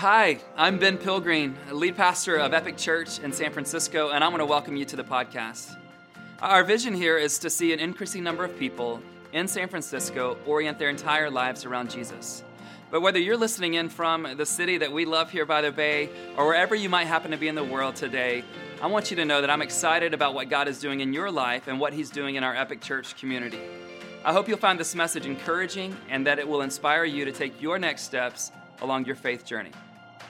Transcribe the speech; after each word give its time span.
Hi, 0.00 0.38
I'm 0.56 0.78
Ben 0.78 0.96
Pilgreen, 0.96 1.56
lead 1.70 1.94
pastor 1.94 2.36
of 2.36 2.54
Epic 2.54 2.78
Church 2.78 3.18
in 3.18 3.34
San 3.34 3.52
Francisco, 3.52 4.08
and 4.08 4.24
I 4.24 4.28
want 4.28 4.40
to 4.40 4.46
welcome 4.46 4.74
you 4.74 4.86
to 4.86 4.96
the 4.96 5.04
podcast. 5.04 5.76
Our 6.40 6.64
vision 6.64 6.94
here 6.94 7.18
is 7.18 7.38
to 7.40 7.50
see 7.50 7.74
an 7.74 7.80
increasing 7.80 8.24
number 8.24 8.42
of 8.42 8.58
people 8.58 9.02
in 9.34 9.46
San 9.46 9.68
Francisco 9.68 10.38
orient 10.46 10.78
their 10.78 10.88
entire 10.88 11.28
lives 11.28 11.66
around 11.66 11.90
Jesus. 11.90 12.42
But 12.90 13.02
whether 13.02 13.18
you're 13.18 13.36
listening 13.36 13.74
in 13.74 13.90
from 13.90 14.26
the 14.38 14.46
city 14.46 14.78
that 14.78 14.90
we 14.90 15.04
love 15.04 15.30
here 15.30 15.44
by 15.44 15.60
the 15.60 15.70
Bay 15.70 16.08
or 16.34 16.46
wherever 16.46 16.74
you 16.74 16.88
might 16.88 17.06
happen 17.06 17.30
to 17.32 17.36
be 17.36 17.48
in 17.48 17.54
the 17.54 17.62
world 17.62 17.94
today, 17.94 18.42
I 18.80 18.86
want 18.86 19.10
you 19.10 19.18
to 19.18 19.26
know 19.26 19.42
that 19.42 19.50
I'm 19.50 19.60
excited 19.60 20.14
about 20.14 20.32
what 20.32 20.48
God 20.48 20.66
is 20.66 20.80
doing 20.80 21.00
in 21.00 21.12
your 21.12 21.30
life 21.30 21.68
and 21.68 21.78
what 21.78 21.92
He's 21.92 22.08
doing 22.08 22.36
in 22.36 22.42
our 22.42 22.56
Epic 22.56 22.80
Church 22.80 23.18
community. 23.18 23.60
I 24.24 24.32
hope 24.32 24.48
you'll 24.48 24.56
find 24.56 24.80
this 24.80 24.94
message 24.94 25.26
encouraging 25.26 25.94
and 26.08 26.26
that 26.26 26.38
it 26.38 26.48
will 26.48 26.62
inspire 26.62 27.04
you 27.04 27.26
to 27.26 27.32
take 27.32 27.60
your 27.60 27.78
next 27.78 28.04
steps 28.04 28.50
along 28.80 29.04
your 29.04 29.16
faith 29.16 29.44
journey. 29.44 29.72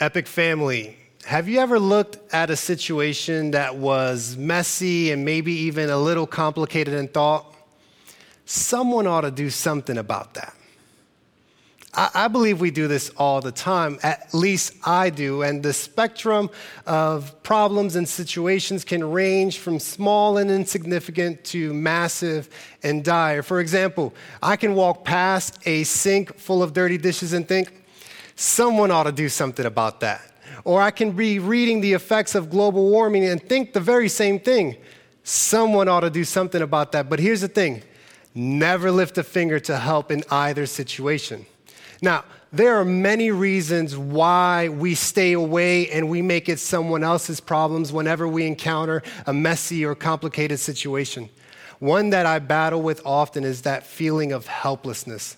Epic 0.00 0.28
family, 0.28 0.96
have 1.24 1.48
you 1.48 1.58
ever 1.58 1.80
looked 1.80 2.18
at 2.32 2.50
a 2.50 2.56
situation 2.56 3.50
that 3.50 3.74
was 3.74 4.36
messy 4.36 5.10
and 5.10 5.24
maybe 5.24 5.52
even 5.52 5.90
a 5.90 5.98
little 5.98 6.24
complicated 6.24 6.94
and 6.94 7.12
thought, 7.12 7.52
someone 8.44 9.08
ought 9.08 9.22
to 9.22 9.32
do 9.32 9.50
something 9.50 9.98
about 9.98 10.34
that? 10.34 10.54
I, 11.94 12.10
I 12.14 12.28
believe 12.28 12.60
we 12.60 12.70
do 12.70 12.86
this 12.86 13.10
all 13.16 13.40
the 13.40 13.50
time. 13.50 13.98
At 14.04 14.32
least 14.32 14.74
I 14.86 15.10
do. 15.10 15.42
And 15.42 15.64
the 15.64 15.72
spectrum 15.72 16.48
of 16.86 17.42
problems 17.42 17.96
and 17.96 18.08
situations 18.08 18.84
can 18.84 19.02
range 19.10 19.58
from 19.58 19.80
small 19.80 20.38
and 20.38 20.48
insignificant 20.48 21.42
to 21.46 21.74
massive 21.74 22.48
and 22.84 23.02
dire. 23.04 23.42
For 23.42 23.58
example, 23.58 24.14
I 24.40 24.54
can 24.54 24.76
walk 24.76 25.04
past 25.04 25.58
a 25.66 25.82
sink 25.82 26.38
full 26.38 26.62
of 26.62 26.72
dirty 26.72 26.98
dishes 26.98 27.32
and 27.32 27.48
think, 27.48 27.86
someone 28.38 28.92
ought 28.92 29.02
to 29.02 29.12
do 29.12 29.28
something 29.28 29.66
about 29.66 29.98
that. 30.00 30.22
Or 30.64 30.80
I 30.80 30.92
can 30.92 31.12
be 31.12 31.40
reading 31.40 31.80
the 31.80 31.92
effects 31.92 32.34
of 32.36 32.50
global 32.50 32.88
warming 32.88 33.24
and 33.24 33.42
think 33.42 33.72
the 33.72 33.80
very 33.80 34.08
same 34.08 34.38
thing. 34.38 34.76
Someone 35.24 35.88
ought 35.88 36.00
to 36.00 36.10
do 36.10 36.24
something 36.24 36.62
about 36.62 36.92
that. 36.92 37.10
But 37.10 37.18
here's 37.18 37.40
the 37.40 37.48
thing 37.48 37.82
never 38.34 38.92
lift 38.92 39.18
a 39.18 39.24
finger 39.24 39.58
to 39.58 39.76
help 39.76 40.12
in 40.12 40.22
either 40.30 40.66
situation. 40.66 41.46
Now, 42.00 42.24
there 42.52 42.78
are 42.78 42.84
many 42.84 43.32
reasons 43.32 43.96
why 43.96 44.68
we 44.68 44.94
stay 44.94 45.32
away 45.32 45.90
and 45.90 46.08
we 46.08 46.22
make 46.22 46.48
it 46.48 46.60
someone 46.60 47.02
else's 47.02 47.40
problems 47.40 47.92
whenever 47.92 48.28
we 48.28 48.46
encounter 48.46 49.02
a 49.26 49.32
messy 49.32 49.84
or 49.84 49.96
complicated 49.96 50.60
situation. 50.60 51.28
One 51.80 52.10
that 52.10 52.24
I 52.24 52.38
battle 52.38 52.82
with 52.82 53.04
often 53.04 53.42
is 53.42 53.62
that 53.62 53.84
feeling 53.84 54.30
of 54.30 54.46
helplessness 54.46 55.36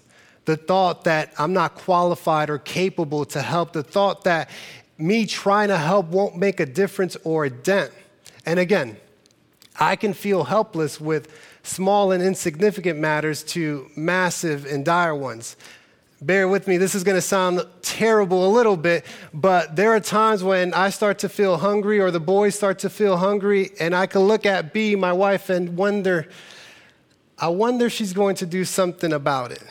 the 0.51 0.57
thought 0.57 1.05
that 1.05 1.33
I'm 1.39 1.53
not 1.53 1.77
qualified 1.77 2.51
or 2.51 2.59
capable 2.59 3.25
to 3.27 3.41
help, 3.41 3.73
the 3.73 3.85
thought 3.85 4.25
that 4.25 4.51
me 4.99 5.25
trying 5.25 5.69
to 5.69 5.79
help 5.79 6.07
won't 6.07 6.37
make 6.37 6.59
a 6.59 6.67
difference 6.67 7.17
or 7.23 7.45
a 7.45 7.51
dent. 7.51 7.93
And 8.45 8.59
again, 8.59 8.97
I 9.79 9.95
can 9.95 10.13
feel 10.13 10.43
helpless 10.43 11.01
with 11.01 11.33
small 11.63 12.11
and 12.11 12.21
insignificant 12.21 12.99
matters 12.99 13.45
to 13.45 13.89
massive 13.95 14.67
and 14.67 14.85
dire 14.85 15.15
ones. 15.15 15.55
Bear 16.21 16.49
with 16.49 16.67
me, 16.67 16.79
this 16.79 16.97
is 16.97 17.05
gonna 17.05 17.21
sound 17.21 17.65
terrible 17.81 18.45
a 18.45 18.51
little 18.51 18.77
bit, 18.77 19.07
but 19.33 19.77
there 19.77 19.93
are 19.95 20.01
times 20.01 20.43
when 20.43 20.75
I 20.75 20.91
start 20.91 21.21
to 21.21 21.29
feel 21.29 21.59
hungry 21.59 22.01
or 22.01 22.11
the 22.11 22.19
boys 22.19 22.57
start 22.57 22.81
to 22.81 22.91
feel 22.91 23.19
hungry, 23.19 23.71
and 23.79 23.95
I 23.95 24.07
can 24.07 24.23
look 24.23 24.45
at 24.45 24.73
B, 24.73 24.97
my 24.97 25.13
wife, 25.13 25.49
and 25.49 25.77
wonder, 25.77 26.27
I 27.39 27.47
wonder 27.51 27.89
she's 27.89 28.13
going 28.13 28.35
to 28.37 28.47
do 28.47 28.65
something 28.65 29.13
about 29.13 29.53
it. 29.53 29.63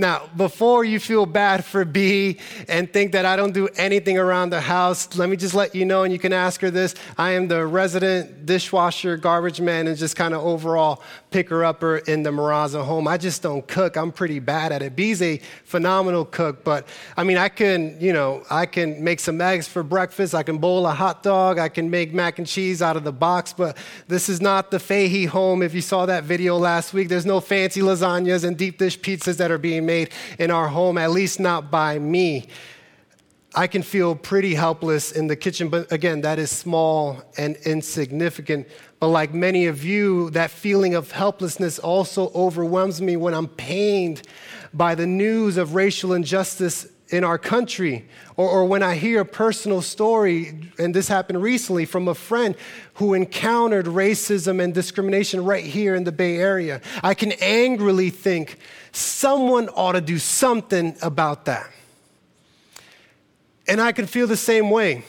Now, 0.00 0.30
before 0.34 0.82
you 0.82 0.98
feel 0.98 1.26
bad 1.26 1.62
for 1.62 1.84
B 1.84 2.38
and 2.68 2.90
think 2.90 3.12
that 3.12 3.26
I 3.26 3.36
don't 3.36 3.52
do 3.52 3.68
anything 3.76 4.16
around 4.16 4.48
the 4.48 4.60
house, 4.62 5.14
let 5.14 5.28
me 5.28 5.36
just 5.36 5.52
let 5.52 5.74
you 5.74 5.84
know, 5.84 6.04
and 6.04 6.12
you 6.12 6.18
can 6.18 6.32
ask 6.32 6.62
her 6.62 6.70
this 6.70 6.94
I 7.18 7.32
am 7.32 7.48
the 7.48 7.66
resident 7.66 8.46
dishwasher, 8.46 9.18
garbage 9.18 9.60
man, 9.60 9.86
and 9.88 9.98
just 9.98 10.16
kind 10.16 10.32
of 10.32 10.42
overall 10.42 11.02
picker 11.30 11.66
upper 11.66 11.98
in 11.98 12.22
the 12.22 12.30
Maraza 12.30 12.82
home. 12.82 13.06
I 13.06 13.18
just 13.18 13.42
don't 13.42 13.68
cook. 13.68 13.96
I'm 13.96 14.10
pretty 14.10 14.38
bad 14.38 14.72
at 14.72 14.80
it. 14.80 14.96
B's 14.96 15.20
a 15.20 15.36
phenomenal 15.64 16.24
cook, 16.24 16.64
but 16.64 16.88
I 17.18 17.22
mean, 17.22 17.36
I 17.36 17.50
can, 17.50 18.00
you 18.00 18.14
know, 18.14 18.42
I 18.48 18.64
can 18.64 19.04
make 19.04 19.20
some 19.20 19.38
eggs 19.38 19.68
for 19.68 19.82
breakfast. 19.82 20.34
I 20.34 20.44
can 20.44 20.56
boil 20.56 20.86
a 20.86 20.92
hot 20.92 21.22
dog. 21.22 21.58
I 21.58 21.68
can 21.68 21.90
make 21.90 22.14
mac 22.14 22.38
and 22.38 22.46
cheese 22.46 22.80
out 22.80 22.96
of 22.96 23.04
the 23.04 23.12
box, 23.12 23.52
but 23.52 23.76
this 24.08 24.30
is 24.30 24.40
not 24.40 24.70
the 24.70 24.78
Fahey 24.78 25.26
home. 25.26 25.62
If 25.62 25.74
you 25.74 25.82
saw 25.82 26.06
that 26.06 26.24
video 26.24 26.56
last 26.56 26.94
week, 26.94 27.10
there's 27.10 27.26
no 27.26 27.38
fancy 27.40 27.82
lasagnas 27.82 28.44
and 28.44 28.56
deep 28.56 28.78
dish 28.78 28.98
pizzas 28.98 29.36
that 29.36 29.50
are 29.50 29.58
being 29.58 29.89
made 29.90 30.10
in 30.38 30.50
our 30.52 30.68
home, 30.68 30.96
at 30.98 31.10
least 31.10 31.40
not 31.40 31.70
by 31.70 31.98
me. 31.98 32.46
I 33.56 33.66
can 33.66 33.82
feel 33.82 34.14
pretty 34.14 34.54
helpless 34.54 35.10
in 35.10 35.26
the 35.26 35.34
kitchen, 35.34 35.68
but 35.68 35.90
again, 35.90 36.20
that 36.20 36.38
is 36.38 36.50
small 36.52 37.20
and 37.36 37.56
insignificant. 37.64 38.68
But 39.00 39.08
like 39.08 39.34
many 39.34 39.66
of 39.66 39.82
you, 39.82 40.30
that 40.30 40.52
feeling 40.52 40.94
of 40.94 41.10
helplessness 41.10 41.80
also 41.80 42.30
overwhelms 42.32 43.02
me 43.02 43.16
when 43.16 43.34
I'm 43.34 43.48
pained 43.48 44.22
by 44.72 44.94
the 44.94 45.06
news 45.06 45.56
of 45.56 45.74
racial 45.74 46.12
injustice 46.12 46.86
in 47.10 47.24
our 47.24 47.38
country, 47.38 48.08
or, 48.36 48.48
or, 48.48 48.64
when 48.66 48.84
I 48.84 48.94
hear 48.94 49.22
a 49.22 49.24
personal 49.24 49.82
story, 49.82 50.70
and 50.78 50.94
this 50.94 51.08
happened 51.08 51.42
recently 51.42 51.84
from 51.84 52.06
a 52.06 52.14
friend 52.14 52.54
who 52.94 53.14
encountered 53.14 53.86
racism 53.86 54.62
and 54.62 54.72
discrimination 54.72 55.44
right 55.44 55.64
here 55.64 55.96
in 55.96 56.04
the 56.04 56.12
Bay 56.12 56.36
Area, 56.36 56.80
I 57.02 57.14
can 57.14 57.32
angrily 57.40 58.10
think 58.10 58.58
someone 58.92 59.68
ought 59.70 59.92
to 59.92 60.00
do 60.00 60.18
something 60.18 60.96
about 61.02 61.44
that. 61.46 61.70
And 63.68 63.80
I 63.80 63.92
can 63.92 64.06
feel 64.06 64.26
the 64.26 64.36
same 64.36 64.70
way 64.70 65.04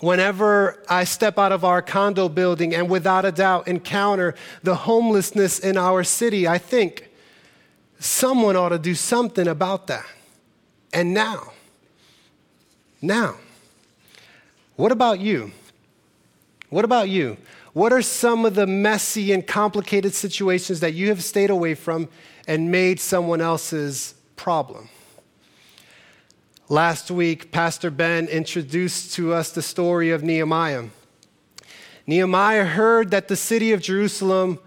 whenever 0.00 0.82
I 0.88 1.04
step 1.04 1.38
out 1.38 1.52
of 1.52 1.64
our 1.64 1.82
condo 1.82 2.28
building 2.28 2.74
and 2.74 2.88
without 2.88 3.24
a 3.24 3.32
doubt 3.32 3.68
encounter 3.68 4.34
the 4.62 4.74
homelessness 4.74 5.58
in 5.58 5.76
our 5.76 6.04
city. 6.04 6.46
I 6.46 6.58
think 6.58 7.08
someone 7.98 8.56
ought 8.56 8.70
to 8.70 8.78
do 8.78 8.94
something 8.94 9.48
about 9.48 9.88
that. 9.88 10.06
And 10.92 11.12
now, 11.12 11.52
now, 13.02 13.36
what 14.76 14.92
about 14.92 15.20
you? 15.20 15.52
What 16.70 16.84
about 16.84 17.08
you? 17.08 17.36
What 17.78 17.92
are 17.92 18.02
some 18.02 18.44
of 18.44 18.56
the 18.56 18.66
messy 18.66 19.30
and 19.30 19.46
complicated 19.46 20.12
situations 20.12 20.80
that 20.80 20.94
you 20.94 21.10
have 21.10 21.22
stayed 21.22 21.48
away 21.48 21.76
from 21.76 22.08
and 22.48 22.72
made 22.72 22.98
someone 22.98 23.40
else's 23.40 24.16
problem? 24.34 24.88
Last 26.68 27.08
week, 27.08 27.52
Pastor 27.52 27.92
Ben 27.92 28.26
introduced 28.26 29.14
to 29.14 29.32
us 29.32 29.52
the 29.52 29.62
story 29.62 30.10
of 30.10 30.24
Nehemiah. 30.24 30.86
Nehemiah 32.04 32.64
heard 32.64 33.12
that 33.12 33.28
the 33.28 33.36
city 33.36 33.70
of 33.70 33.80
Jerusalem 33.80 34.58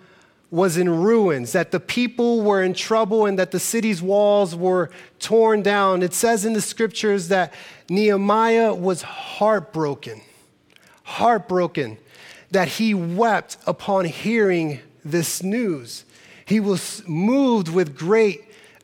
was 0.50 0.78
in 0.78 0.88
ruins, 0.88 1.52
that 1.52 1.72
the 1.72 1.82
people 1.82 2.42
were 2.42 2.64
in 2.64 2.74
trouble, 2.74 3.26
and 3.26 3.38
that 3.38 3.52
the 3.52 3.60
city's 3.60 4.02
walls 4.02 4.56
were 4.56 4.90
torn 5.20 5.62
down. 5.62 6.02
It 6.02 6.14
says 6.14 6.46
in 6.46 6.54
the 6.54 6.62
scriptures 6.62 7.28
that 7.28 7.54
Nehemiah 7.90 8.74
was 8.74 9.02
heartbroken, 9.02 10.22
heartbroken, 11.04 11.98
that 12.52 12.68
he 12.68 12.94
wept 12.94 13.58
upon 13.66 14.06
hearing 14.06 14.80
this 15.04 15.42
news. 15.42 16.06
He 16.46 16.60
was 16.60 17.02
moved 17.08 17.70
with 17.70 17.98
great 17.98 18.42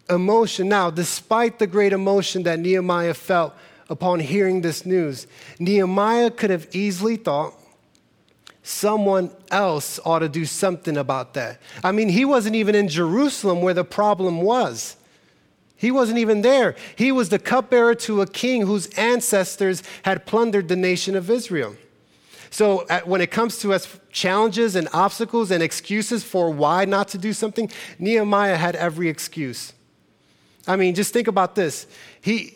emotion. 0.09 0.69
Now, 0.69 0.89
despite 0.89 1.59
the 1.59 1.67
great 1.67 1.93
emotion 1.93 2.43
that 2.43 2.59
Nehemiah 2.59 3.13
felt 3.13 3.53
upon 3.89 4.19
hearing 4.19 4.61
this 4.61 4.85
news, 4.85 5.27
Nehemiah 5.59 6.31
could 6.31 6.49
have 6.49 6.67
easily 6.73 7.17
thought, 7.17 7.53
someone 8.63 9.31
else 9.49 9.97
ought 10.03 10.19
to 10.19 10.29
do 10.29 10.45
something 10.45 10.97
about 10.97 11.33
that. 11.35 11.59
I 11.83 11.93
mean, 11.93 12.09
he 12.09 12.25
wasn't 12.25 12.55
even 12.55 12.75
in 12.75 12.89
Jerusalem 12.89 13.61
where 13.61 13.73
the 13.73 13.85
problem 13.85 14.41
was. 14.41 14.97
He 15.77 15.91
wasn't 15.91 16.17
even 16.17 16.41
there. 16.41 16.75
He 16.95 17.11
was 17.11 17.29
the 17.29 17.39
cupbearer 17.39 17.95
to 17.95 18.21
a 18.21 18.27
king 18.27 18.63
whose 18.65 18.87
ancestors 18.97 19.83
had 20.03 20.25
plundered 20.25 20.67
the 20.67 20.75
nation 20.75 21.15
of 21.15 21.29
Israel. 21.29 21.75
So, 22.49 22.85
when 23.05 23.21
it 23.21 23.31
comes 23.31 23.59
to 23.59 23.73
us 23.73 23.99
challenges 24.11 24.75
and 24.75 24.87
obstacles 24.93 25.51
and 25.51 25.61
excuses 25.61 26.23
for 26.23 26.49
why 26.49 26.85
not 26.85 27.09
to 27.09 27.17
do 27.17 27.33
something, 27.33 27.69
Nehemiah 27.99 28.57
had 28.57 28.75
every 28.75 29.09
excuse. 29.09 29.73
I 30.67 30.75
mean, 30.75 30.95
just 30.95 31.13
think 31.13 31.27
about 31.27 31.55
this. 31.55 31.87
He, 32.21 32.55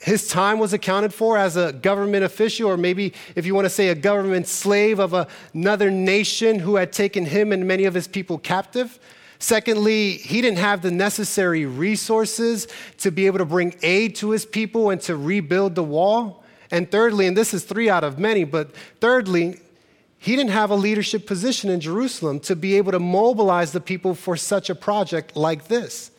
his 0.00 0.28
time 0.28 0.58
was 0.58 0.72
accounted 0.72 1.12
for 1.12 1.36
as 1.36 1.56
a 1.56 1.72
government 1.72 2.24
official, 2.24 2.70
or 2.70 2.76
maybe 2.76 3.12
if 3.34 3.44
you 3.44 3.54
want 3.54 3.64
to 3.66 3.70
say 3.70 3.88
a 3.88 3.94
government 3.94 4.46
slave 4.46 5.00
of 5.00 5.28
another 5.54 5.90
nation 5.90 6.60
who 6.60 6.76
had 6.76 6.92
taken 6.92 7.26
him 7.26 7.52
and 7.52 7.66
many 7.66 7.84
of 7.84 7.94
his 7.94 8.06
people 8.06 8.38
captive. 8.38 8.98
Secondly, 9.40 10.12
he 10.12 10.40
didn't 10.40 10.58
have 10.58 10.82
the 10.82 10.90
necessary 10.90 11.64
resources 11.66 12.66
to 12.98 13.10
be 13.10 13.26
able 13.26 13.38
to 13.38 13.44
bring 13.44 13.74
aid 13.82 14.16
to 14.16 14.30
his 14.30 14.44
people 14.44 14.90
and 14.90 15.00
to 15.02 15.16
rebuild 15.16 15.74
the 15.74 15.84
wall. 15.84 16.44
And 16.70 16.90
thirdly, 16.90 17.26
and 17.26 17.36
this 17.36 17.54
is 17.54 17.64
three 17.64 17.88
out 17.88 18.04
of 18.04 18.18
many, 18.18 18.44
but 18.44 18.74
thirdly, 19.00 19.60
he 20.18 20.36
didn't 20.36 20.50
have 20.50 20.70
a 20.70 20.74
leadership 20.74 21.26
position 21.26 21.70
in 21.70 21.80
Jerusalem 21.80 22.40
to 22.40 22.56
be 22.56 22.76
able 22.76 22.92
to 22.92 22.98
mobilize 22.98 23.72
the 23.72 23.80
people 23.80 24.14
for 24.14 24.36
such 24.36 24.68
a 24.68 24.74
project 24.74 25.36
like 25.36 25.68
this. 25.68 26.10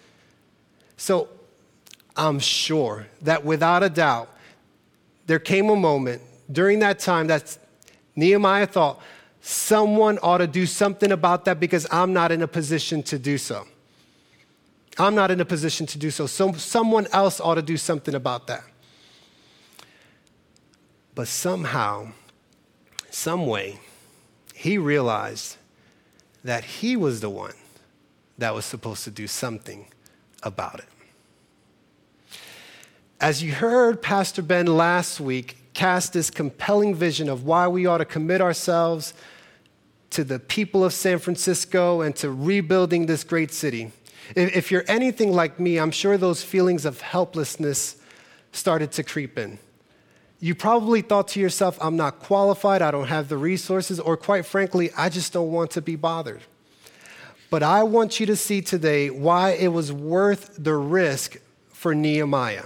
So 0.97 1.27
I'm 2.15 2.39
sure 2.39 3.07
that 3.21 3.45
without 3.45 3.83
a 3.83 3.89
doubt, 3.89 4.29
there 5.27 5.39
came 5.39 5.69
a 5.69 5.75
moment 5.75 6.21
during 6.51 6.79
that 6.79 6.99
time 6.99 7.27
that 7.27 7.57
Nehemiah 8.15 8.65
thought, 8.65 8.99
someone 9.41 10.17
ought 10.21 10.39
to 10.39 10.47
do 10.47 10.65
something 10.65 11.11
about 11.11 11.45
that 11.45 11.59
because 11.59 11.85
I'm 11.91 12.13
not 12.13 12.31
in 12.31 12.41
a 12.41 12.47
position 12.47 13.03
to 13.03 13.19
do 13.19 13.37
so. 13.37 13.65
I'm 14.97 15.15
not 15.15 15.31
in 15.31 15.39
a 15.39 15.45
position 15.45 15.85
to 15.87 15.97
do 15.97 16.11
so. 16.11 16.25
So 16.25 16.51
someone 16.53 17.07
else 17.13 17.39
ought 17.39 17.55
to 17.55 17.61
do 17.61 17.77
something 17.77 18.15
about 18.15 18.47
that. 18.47 18.63
But 21.15 21.27
somehow, 21.27 22.13
some 23.09 23.45
way, 23.45 23.79
he 24.53 24.77
realized 24.77 25.57
that 26.43 26.63
he 26.63 26.95
was 26.95 27.21
the 27.21 27.29
one 27.29 27.55
that 28.37 28.53
was 28.53 28.65
supposed 28.65 29.03
to 29.03 29.11
do 29.11 29.27
something 29.27 29.87
about 30.43 30.79
it. 30.79 30.85
As 33.19 33.43
you 33.43 33.51
heard 33.51 34.01
Pastor 34.01 34.41
Ben 34.41 34.65
last 34.65 35.19
week 35.19 35.57
cast 35.73 36.13
this 36.13 36.29
compelling 36.29 36.95
vision 36.95 37.29
of 37.29 37.45
why 37.45 37.67
we 37.67 37.85
ought 37.85 37.97
to 37.97 38.05
commit 38.05 38.41
ourselves 38.41 39.13
to 40.11 40.23
the 40.23 40.39
people 40.39 40.83
of 40.83 40.93
San 40.93 41.19
Francisco 41.19 42.01
and 42.01 42.15
to 42.15 42.31
rebuilding 42.31 43.05
this 43.05 43.23
great 43.23 43.51
city. 43.51 43.91
If 44.35 44.71
you're 44.71 44.85
anything 44.87 45.33
like 45.33 45.59
me, 45.59 45.77
I'm 45.77 45.91
sure 45.91 46.17
those 46.17 46.43
feelings 46.43 46.85
of 46.85 47.01
helplessness 47.01 47.97
started 48.51 48.91
to 48.93 49.03
creep 49.03 49.37
in. 49.37 49.59
You 50.39 50.55
probably 50.55 51.01
thought 51.01 51.27
to 51.29 51.39
yourself, 51.39 51.77
I'm 51.81 51.97
not 51.97 52.19
qualified, 52.19 52.81
I 52.81 52.91
don't 52.91 53.07
have 53.07 53.27
the 53.27 53.37
resources, 53.37 53.99
or 53.99 54.15
quite 54.15 54.45
frankly, 54.45 54.89
I 54.97 55.09
just 55.09 55.33
don't 55.33 55.51
want 55.51 55.71
to 55.71 55.81
be 55.81 55.95
bothered. 55.97 56.41
But 57.49 57.63
I 57.63 57.83
want 57.83 58.19
you 58.19 58.25
to 58.27 58.35
see 58.35 58.61
today 58.61 59.09
why 59.09 59.51
it 59.51 59.69
was 59.69 59.91
worth 59.91 60.55
the 60.57 60.75
risk 60.75 61.37
for 61.69 61.93
Nehemiah 61.93 62.65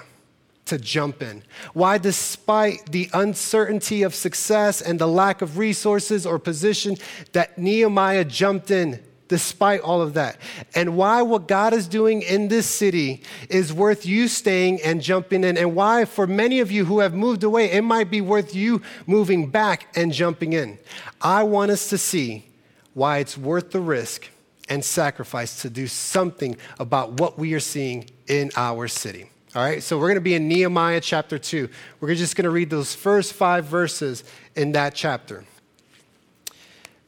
to 0.66 0.78
jump 0.78 1.22
in. 1.22 1.44
Why, 1.74 1.98
despite 1.98 2.92
the 2.92 3.10
uncertainty 3.14 4.04
of 4.04 4.14
success 4.14 4.82
and 4.82 5.00
the 5.00 5.08
lack 5.08 5.42
of 5.42 5.58
resources 5.58 6.26
or 6.26 6.40
position, 6.40 6.98
that 7.32 7.58
Nehemiah 7.58 8.26
jumped 8.26 8.72
in 8.72 9.04
despite 9.34 9.82
all 9.82 10.00
of 10.00 10.14
that. 10.14 10.38
And 10.76 10.96
why 10.96 11.24
what 11.24 11.48
God 11.48 11.74
is 11.74 11.88
doing 11.88 12.22
in 12.22 12.50
this 12.50 12.68
city 12.68 13.24
is 13.50 13.74
worth 13.74 14.06
you 14.06 14.28
staying 14.28 14.80
and 14.84 15.02
jumping 15.02 15.44
in. 15.44 15.58
And 15.58 15.74
why, 15.74 16.06
for 16.06 16.28
many 16.28 16.60
of 16.60 16.72
you 16.72 16.86
who 16.86 17.00
have 17.00 17.16
moved 17.16 17.44
away, 17.44 17.72
it 17.72 17.82
might 17.82 18.12
be 18.12 18.22
worth 18.22 18.54
you 18.54 18.84
moving 19.08 19.50
back 19.50 19.88
and 19.96 20.14
jumping 20.14 20.54
in. 20.54 20.78
I 21.20 21.42
want 21.42 21.72
us 21.72 21.90
to 21.90 21.98
see 21.98 22.46
why 22.94 23.18
it's 23.18 23.36
worth 23.36 23.72
the 23.72 23.80
risk 23.80 24.30
and 24.70 24.86
sacrifice 24.86 25.64
to 25.64 25.70
do 25.72 25.88
something 25.88 26.56
about 26.78 27.20
what 27.20 27.40
we 27.40 27.56
are 27.56 27.60
seeing 27.60 28.12
in 28.28 28.52
our 28.56 28.88
city. 28.88 29.32
All 29.56 29.64
right, 29.64 29.82
so 29.82 29.98
we're 29.98 30.10
going 30.10 30.16
to 30.16 30.22
be 30.22 30.36
in 30.36 30.48
Nehemiah 30.48 31.02
chapter 31.02 31.40
2. 31.40 31.70
We're 32.00 32.14
just 32.14 32.36
going 32.36 32.46
to 32.46 32.52
read 32.52 32.70
those 32.70 32.94
first 32.94 33.34
five 33.34 33.66
verses 33.66 34.24
in 34.56 34.74
that 34.74 34.94
chapter. 34.94 35.44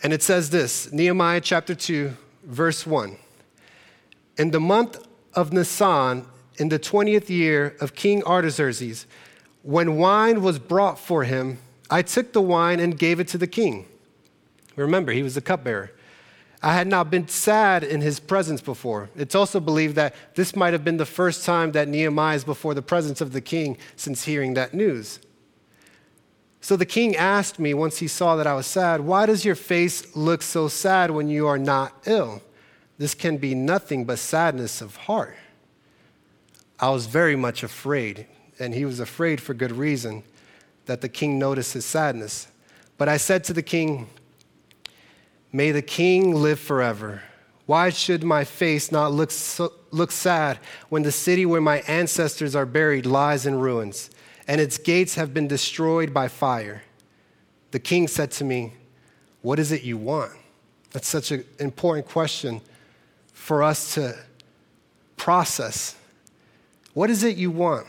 And 0.06 0.14
it 0.14 0.22
says 0.22 0.52
this 0.52 0.92
Nehemiah 0.94 1.42
chapter 1.42 1.74
2, 1.74 2.16
verse 2.44 2.86
1. 2.86 3.18
In 4.38 4.52
the 4.52 4.60
month 4.60 5.04
of 5.34 5.52
Nisan, 5.52 6.28
in 6.58 6.70
the 6.70 6.78
20th 6.78 7.28
year 7.28 7.76
of 7.82 7.96
King 7.96 8.24
Artaxerxes, 8.24 9.08
when 9.64 9.98
wine 9.98 10.44
was 10.44 10.60
brought 10.60 11.00
for 11.00 11.24
him, 11.24 11.58
I 11.90 12.04
took 12.04 12.34
the 12.34 12.42
wine 12.44 12.80
and 12.80 13.00
gave 13.00 13.20
it 13.20 13.28
to 13.30 13.40
the 13.40 13.48
king. 13.48 13.88
Remember, 14.76 15.12
he 15.12 15.24
was 15.24 15.34
the 15.34 15.42
cupbearer. 15.42 15.92
I 16.62 16.74
had 16.76 16.86
not 16.86 17.10
been 17.10 17.28
sad 17.28 17.84
in 17.84 18.02
his 18.02 18.20
presence 18.20 18.62
before. 18.62 19.10
It's 19.16 19.34
also 19.34 19.60
believed 19.60 19.96
that 19.96 20.14
this 20.36 20.56
might 20.56 20.74
have 20.74 20.84
been 20.84 20.98
the 20.98 21.08
first 21.08 21.44
time 21.44 21.72
that 21.72 21.88
Nehemiah 21.88 22.36
is 22.36 22.44
before 22.44 22.76
the 22.76 22.84
presence 22.84 23.22
of 23.22 23.34
the 23.34 23.42
king 23.42 23.76
since 23.96 24.26
hearing 24.26 24.54
that 24.54 24.72
news. 24.72 25.18
So 26.66 26.76
the 26.76 26.84
king 26.84 27.16
asked 27.16 27.60
me 27.60 27.76
once 27.76 28.00
he 28.00 28.08
saw 28.08 28.36
that 28.38 28.48
I 28.48 28.56
was 28.56 28.66
sad, 28.66 29.02
Why 29.02 29.28
does 29.28 29.46
your 29.46 29.54
face 29.54 30.16
look 30.16 30.42
so 30.42 30.68
sad 30.68 31.12
when 31.12 31.28
you 31.28 31.46
are 31.46 31.60
not 31.60 31.94
ill? 32.08 32.42
This 32.98 33.14
can 33.14 33.38
be 33.38 33.54
nothing 33.54 34.04
but 34.04 34.18
sadness 34.18 34.82
of 34.82 34.96
heart. 34.96 35.36
I 36.80 36.90
was 36.90 37.06
very 37.06 37.36
much 37.36 37.62
afraid, 37.62 38.26
and 38.58 38.74
he 38.74 38.84
was 38.84 39.00
afraid 39.00 39.42
for 39.42 39.54
good 39.54 39.74
reason 39.74 40.24
that 40.88 41.02
the 41.02 41.08
king 41.08 41.38
noticed 41.38 41.74
his 41.74 41.86
sadness. 41.86 42.48
But 42.98 43.10
I 43.10 43.18
said 43.18 43.44
to 43.44 43.54
the 43.54 43.62
king, 43.62 44.08
May 45.52 45.72
the 45.72 45.84
king 45.84 46.34
live 46.34 46.60
forever. 46.60 47.22
Why 47.68 47.92
should 47.92 48.24
my 48.24 48.44
face 48.44 48.92
not 48.92 49.12
look, 49.12 49.30
so, 49.30 49.72
look 49.92 50.12
sad 50.12 50.58
when 50.90 51.04
the 51.04 51.12
city 51.12 51.46
where 51.46 51.62
my 51.62 51.82
ancestors 51.82 52.56
are 52.56 52.66
buried 52.66 53.06
lies 53.06 53.46
in 53.46 53.60
ruins? 53.60 54.10
And 54.48 54.62
its 54.62 54.78
gates 54.78 55.16
have 55.16 55.34
been 55.34 55.48
destroyed 55.48 56.14
by 56.14 56.28
fire. 56.28 56.84
The 57.72 57.80
king 57.80 58.08
said 58.08 58.32
to 58.32 58.44
me, 58.44 58.74
What 59.42 59.60
is 59.60 59.72
it 59.72 59.84
you 59.84 59.98
want? 59.98 60.32
That's 60.92 61.08
such 61.08 61.32
an 61.32 61.44
important 61.60 62.08
question 62.08 62.62
for 63.34 63.64
us 63.64 63.96
to 63.96 64.18
process. 65.18 65.96
What 66.94 67.10
is 67.10 67.24
it 67.24 67.36
you 67.36 67.52
want? 67.52 67.88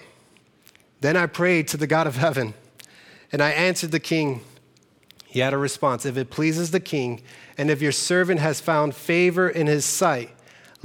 Then 1.00 1.16
I 1.16 1.26
prayed 1.26 1.68
to 1.68 1.76
the 1.76 1.86
God 1.86 2.06
of 2.06 2.16
heaven, 2.16 2.54
and 3.30 3.42
I 3.42 3.50
answered 3.50 3.92
the 3.92 4.00
king. 4.00 4.40
He 5.26 5.40
had 5.40 5.52
a 5.52 5.58
response 5.58 6.06
If 6.06 6.16
it 6.16 6.30
pleases 6.30 6.70
the 6.70 6.80
king, 6.80 7.22
and 7.58 7.70
if 7.70 7.80
your 7.80 7.92
servant 7.92 8.40
has 8.40 8.60
found 8.60 8.94
favor 8.94 9.48
in 9.48 9.66
his 9.66 9.84
sight, 9.84 10.30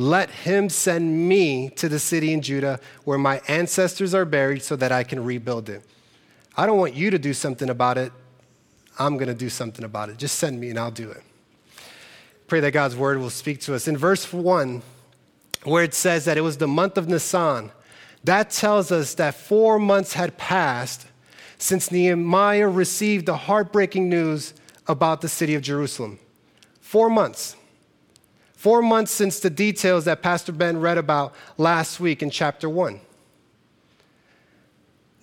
let 0.10 0.30
him 0.30 0.70
send 0.70 1.28
me 1.28 1.70
to 1.72 1.88
the 1.90 2.00
city 2.00 2.34
in 2.34 2.42
Judah 2.42 2.80
where 3.04 3.18
my 3.18 3.42
ancestors 3.48 4.14
are 4.14 4.26
buried 4.26 4.64
so 4.64 4.76
that 4.76 4.92
I 4.92 5.04
can 5.04 5.24
rebuild 5.24 5.70
it. 5.70 5.84
I 6.56 6.66
don't 6.66 6.78
want 6.78 6.94
you 6.94 7.12
to 7.12 7.20
do 7.20 7.34
something 7.34 7.70
about 7.70 7.98
it. 7.98 8.12
I'm 9.00 9.16
going 9.16 9.28
to 9.28 9.34
do 9.34 9.50
something 9.50 9.86
about 9.86 10.10
it. 10.10 10.18
Just 10.18 10.38
send 10.38 10.60
me 10.60 10.70
and 10.70 10.78
I'll 10.78 10.92
do 10.92 11.10
it. 11.10 11.24
Pray 12.48 12.60
that 12.60 12.72
God's 12.72 12.96
word 12.96 13.18
will 13.20 13.30
speak 13.30 13.62
to 13.62 13.76
us. 13.76 13.88
In 13.88 13.96
verse 13.96 14.32
1, 14.34 14.82
where 15.64 15.84
it 15.84 15.94
says 15.94 16.26
that 16.26 16.38
it 16.38 16.42
was 16.42 16.58
the 16.58 16.68
month 16.68 16.98
of 16.98 17.08
Nisan, 17.08 17.72
that 18.24 18.50
tells 18.50 18.92
us 18.92 19.14
that 19.16 19.36
four 19.36 19.80
months 19.80 20.14
had 20.14 20.38
passed 20.38 21.08
since 21.58 21.92
Nehemiah 21.92 22.68
received 22.68 23.26
the 23.26 23.38
heartbreaking 23.38 24.10
news 24.10 24.54
about 24.88 25.22
the 25.22 25.30
city 25.30 25.56
of 25.56 25.62
Jerusalem. 25.62 26.20
Four 26.82 27.10
months. 27.10 27.56
Four 28.62 28.84
months 28.84 29.12
since 29.12 29.40
the 29.40 29.50
details 29.50 30.06
that 30.06 30.22
Pastor 30.22 30.52
Ben 30.52 30.80
read 30.80 31.00
about 31.00 31.34
last 31.58 32.00
week 32.00 32.22
in 32.22 32.30
chapter 32.30 32.70
one. 32.70 33.02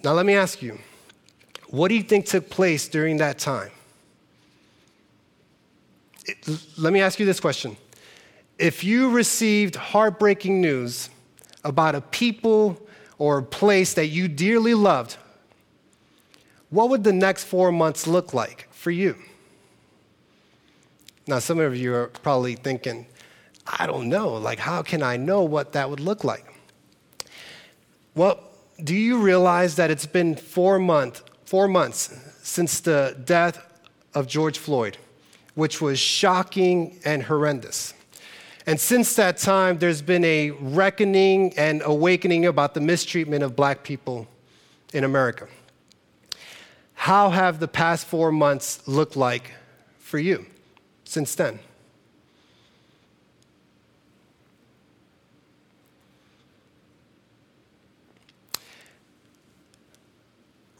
Now, 0.02 0.14
let 0.14 0.26
me 0.26 0.34
ask 0.34 0.60
you 0.60 0.80
what 1.68 1.86
do 1.86 1.94
you 1.94 2.02
think 2.02 2.26
took 2.26 2.50
place 2.50 2.88
during 2.88 3.18
that 3.18 3.38
time? 3.38 3.70
It, 6.24 6.36
let 6.76 6.92
me 6.92 7.00
ask 7.00 7.20
you 7.20 7.26
this 7.26 7.38
question. 7.38 7.76
If 8.58 8.82
you 8.82 9.10
received 9.10 9.76
heartbreaking 9.76 10.60
news 10.60 11.08
about 11.62 11.94
a 11.94 12.00
people 12.00 12.76
or 13.18 13.38
a 13.38 13.42
place 13.44 13.94
that 13.94 14.06
you 14.06 14.26
dearly 14.26 14.74
loved, 14.74 15.16
what 16.70 16.90
would 16.90 17.04
the 17.04 17.12
next 17.12 17.44
four 17.44 17.70
months 17.70 18.04
look 18.08 18.34
like 18.34 18.66
for 18.72 18.90
you? 18.90 19.14
Now, 21.28 21.38
some 21.38 21.60
of 21.60 21.76
you 21.76 21.94
are 21.94 22.08
probably 22.08 22.56
thinking, 22.56 23.06
I 23.78 23.86
don't 23.86 24.08
know. 24.08 24.34
Like, 24.34 24.58
how 24.58 24.82
can 24.82 25.02
I 25.02 25.16
know 25.16 25.42
what 25.42 25.72
that 25.72 25.90
would 25.90 26.00
look 26.00 26.24
like? 26.24 26.44
Well, 28.14 28.40
do 28.82 28.94
you 28.94 29.18
realize 29.18 29.76
that 29.76 29.90
it's 29.90 30.06
been 30.06 30.36
four, 30.36 30.78
month, 30.78 31.22
four 31.44 31.68
months 31.68 32.14
since 32.42 32.80
the 32.80 33.16
death 33.24 33.62
of 34.14 34.26
George 34.26 34.58
Floyd, 34.58 34.96
which 35.54 35.80
was 35.80 35.98
shocking 35.98 36.98
and 37.04 37.22
horrendous? 37.22 37.94
And 38.66 38.78
since 38.78 39.14
that 39.16 39.38
time, 39.38 39.78
there's 39.78 40.02
been 40.02 40.24
a 40.24 40.50
reckoning 40.50 41.56
and 41.56 41.82
awakening 41.84 42.46
about 42.46 42.74
the 42.74 42.80
mistreatment 42.80 43.42
of 43.42 43.56
black 43.56 43.82
people 43.82 44.26
in 44.92 45.04
America. 45.04 45.48
How 46.94 47.30
have 47.30 47.60
the 47.60 47.68
past 47.68 48.06
four 48.06 48.32
months 48.32 48.86
looked 48.86 49.16
like 49.16 49.52
for 49.98 50.18
you 50.18 50.46
since 51.04 51.34
then? 51.34 51.60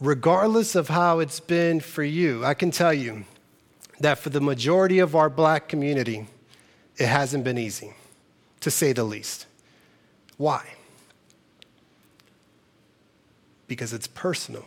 Regardless 0.00 0.75
of 0.75 0.88
how 0.88 1.19
it's 1.19 1.40
been 1.40 1.81
for 1.81 2.02
you, 2.02 2.45
I 2.45 2.55
can 2.55 2.71
tell 2.71 2.95
you 2.95 3.25
that 4.00 4.19
for 4.19 4.31
the 4.31 4.40
majority 4.40 4.99
of 4.99 5.17
our 5.17 5.28
black 5.28 5.69
community, 5.69 6.26
it 6.97 7.07
hasn't 7.07 7.45
been 7.45 7.59
easy, 7.59 7.95
to 8.61 8.71
say 8.71 8.93
the 8.93 9.05
least. 9.05 9.47
Why? 10.37 10.64
Because 13.67 13.93
it's 13.93 14.07
personal. 14.07 14.64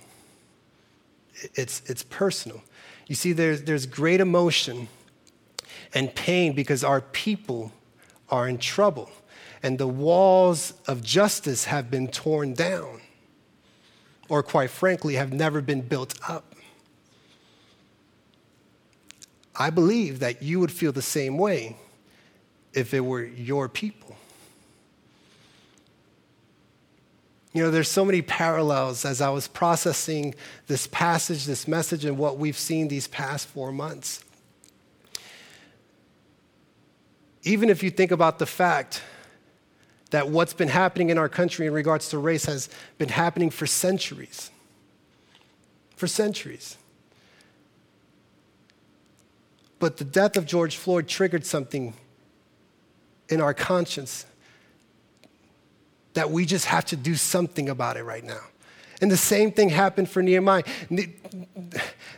It's, 1.55 1.81
it's 1.87 2.03
personal. 2.03 2.61
You 3.07 3.15
see, 3.15 3.33
there's, 3.33 3.63
there's 3.63 3.85
great 3.85 4.19
emotion 4.19 4.87
and 5.93 6.13
pain 6.13 6.53
because 6.53 6.83
our 6.83 7.01
people 7.01 7.71
are 8.29 8.47
in 8.47 8.57
trouble 8.57 9.09
and 9.63 9.77
the 9.77 9.87
walls 9.87 10.73
of 10.87 11.03
justice 11.03 11.65
have 11.65 11.91
been 11.91 12.07
torn 12.07 12.53
down, 12.53 13.01
or 14.31 14.41
quite 14.41 14.69
frankly, 14.69 15.15
have 15.15 15.33
never 15.33 15.59
been 15.59 15.81
built 15.81 16.17
up. 16.25 16.55
I 19.59 19.69
believe 19.69 20.19
that 20.19 20.41
you 20.41 20.61
would 20.61 20.71
feel 20.71 20.93
the 20.93 21.01
same 21.01 21.37
way 21.37 21.75
if 22.71 22.93
it 22.93 23.01
were 23.01 23.25
your 23.25 23.67
people. 23.67 24.15
You 27.51 27.63
know, 27.63 27.71
there's 27.71 27.89
so 27.89 28.05
many 28.05 28.21
parallels 28.21 29.03
as 29.03 29.19
I 29.19 29.29
was 29.31 29.49
processing 29.49 30.33
this 30.67 30.87
passage, 30.87 31.43
this 31.43 31.67
message, 31.67 32.05
and 32.05 32.17
what 32.17 32.37
we've 32.37 32.57
seen 32.57 32.87
these 32.87 33.09
past 33.09 33.49
four 33.49 33.73
months. 33.73 34.23
Even 37.43 37.69
if 37.69 37.83
you 37.83 37.91
think 37.91 38.11
about 38.11 38.39
the 38.39 38.45
fact 38.45 39.01
that 40.11 40.29
what's 40.29 40.53
been 40.53 40.67
happening 40.67 41.09
in 41.09 41.17
our 41.17 41.29
country 41.29 41.65
in 41.65 41.73
regards 41.73 42.09
to 42.09 42.17
race 42.17 42.45
has 42.45 42.69
been 42.97 43.09
happening 43.09 43.49
for 43.49 43.65
centuries. 43.65 44.51
For 45.95 46.07
centuries. 46.07 46.77
But 49.79 49.97
the 49.97 50.03
death 50.03 50.37
of 50.37 50.45
George 50.45 50.75
Floyd 50.75 51.07
triggered 51.07 51.45
something 51.45 51.93
in 53.29 53.41
our 53.41 53.53
conscience 53.53 54.25
that 56.13 56.29
we 56.29 56.45
just 56.45 56.65
have 56.65 56.85
to 56.85 56.95
do 56.95 57.15
something 57.15 57.69
about 57.69 57.97
it 57.97 58.03
right 58.03 58.23
now. 58.23 58.41
And 59.01 59.09
the 59.09 59.17
same 59.17 59.51
thing 59.51 59.69
happened 59.69 60.09
for 60.09 60.21
Nehemiah. 60.21 60.63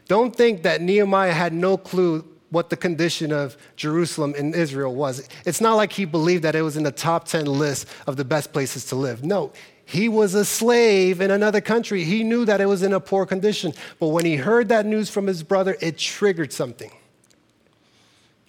Don't 0.08 0.36
think 0.36 0.64
that 0.64 0.82
Nehemiah 0.82 1.32
had 1.32 1.54
no 1.54 1.78
clue 1.78 2.28
what 2.54 2.70
the 2.70 2.78
condition 2.78 3.32
of 3.32 3.58
Jerusalem 3.76 4.36
in 4.36 4.54
Israel 4.54 4.94
was. 4.94 5.28
It's 5.44 5.60
not 5.60 5.74
like 5.74 5.92
he 5.92 6.06
believed 6.06 6.44
that 6.44 6.56
it 6.56 6.62
was 6.62 6.78
in 6.78 6.84
the 6.84 6.92
top 6.92 7.28
10 7.28 7.46
list 7.46 7.88
of 8.06 8.16
the 8.16 8.24
best 8.24 8.54
places 8.54 8.86
to 8.86 8.96
live. 8.96 9.24
No, 9.24 9.52
he 9.86 10.08
was 10.08 10.36
a 10.36 10.46
slave 10.46 11.20
in 11.20 11.32
another 11.32 11.62
country. 11.62 12.04
He 12.04 12.24
knew 12.24 12.46
that 12.46 12.62
it 12.62 12.68
was 12.68 12.84
in 12.84 12.94
a 12.94 13.00
poor 13.00 13.26
condition. 13.26 13.74
But 14.00 14.08
when 14.10 14.24
he 14.24 14.36
heard 14.36 14.70
that 14.70 14.86
news 14.86 15.10
from 15.10 15.26
his 15.28 15.42
brother, 15.42 15.76
it 15.82 15.98
triggered 15.98 16.54
something. 16.54 16.92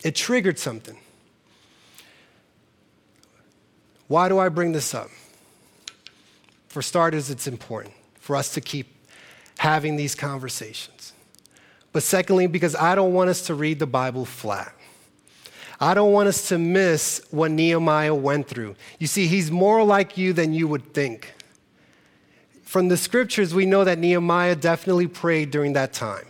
It 0.04 0.14
triggered 0.14 0.58
something. 0.58 0.98
Why 4.06 4.28
do 4.28 4.38
I 4.38 4.50
bring 4.50 4.72
this 4.72 4.94
up? 4.94 5.08
For 6.68 6.82
starters, 6.82 7.30
it's 7.30 7.46
important 7.46 7.94
for 8.20 8.36
us 8.36 8.52
to 8.54 8.60
keep 8.60 8.94
having 9.58 9.96
these 9.96 10.14
conversations. 10.14 10.93
But 11.94 12.02
secondly, 12.02 12.48
because 12.48 12.74
I 12.74 12.96
don't 12.96 13.14
want 13.14 13.30
us 13.30 13.46
to 13.46 13.54
read 13.54 13.78
the 13.78 13.86
Bible 13.86 14.24
flat. 14.26 14.74
I 15.80 15.94
don't 15.94 16.12
want 16.12 16.28
us 16.28 16.48
to 16.48 16.58
miss 16.58 17.24
what 17.30 17.52
Nehemiah 17.52 18.14
went 18.14 18.48
through. 18.48 18.74
You 18.98 19.06
see, 19.06 19.28
he's 19.28 19.50
more 19.50 19.84
like 19.84 20.18
you 20.18 20.32
than 20.32 20.52
you 20.52 20.66
would 20.66 20.92
think. 20.92 21.32
From 22.64 22.88
the 22.88 22.96
scriptures, 22.96 23.54
we 23.54 23.64
know 23.64 23.84
that 23.84 24.00
Nehemiah 24.00 24.56
definitely 24.56 25.06
prayed 25.06 25.52
during 25.52 25.74
that 25.74 25.92
time. 25.92 26.26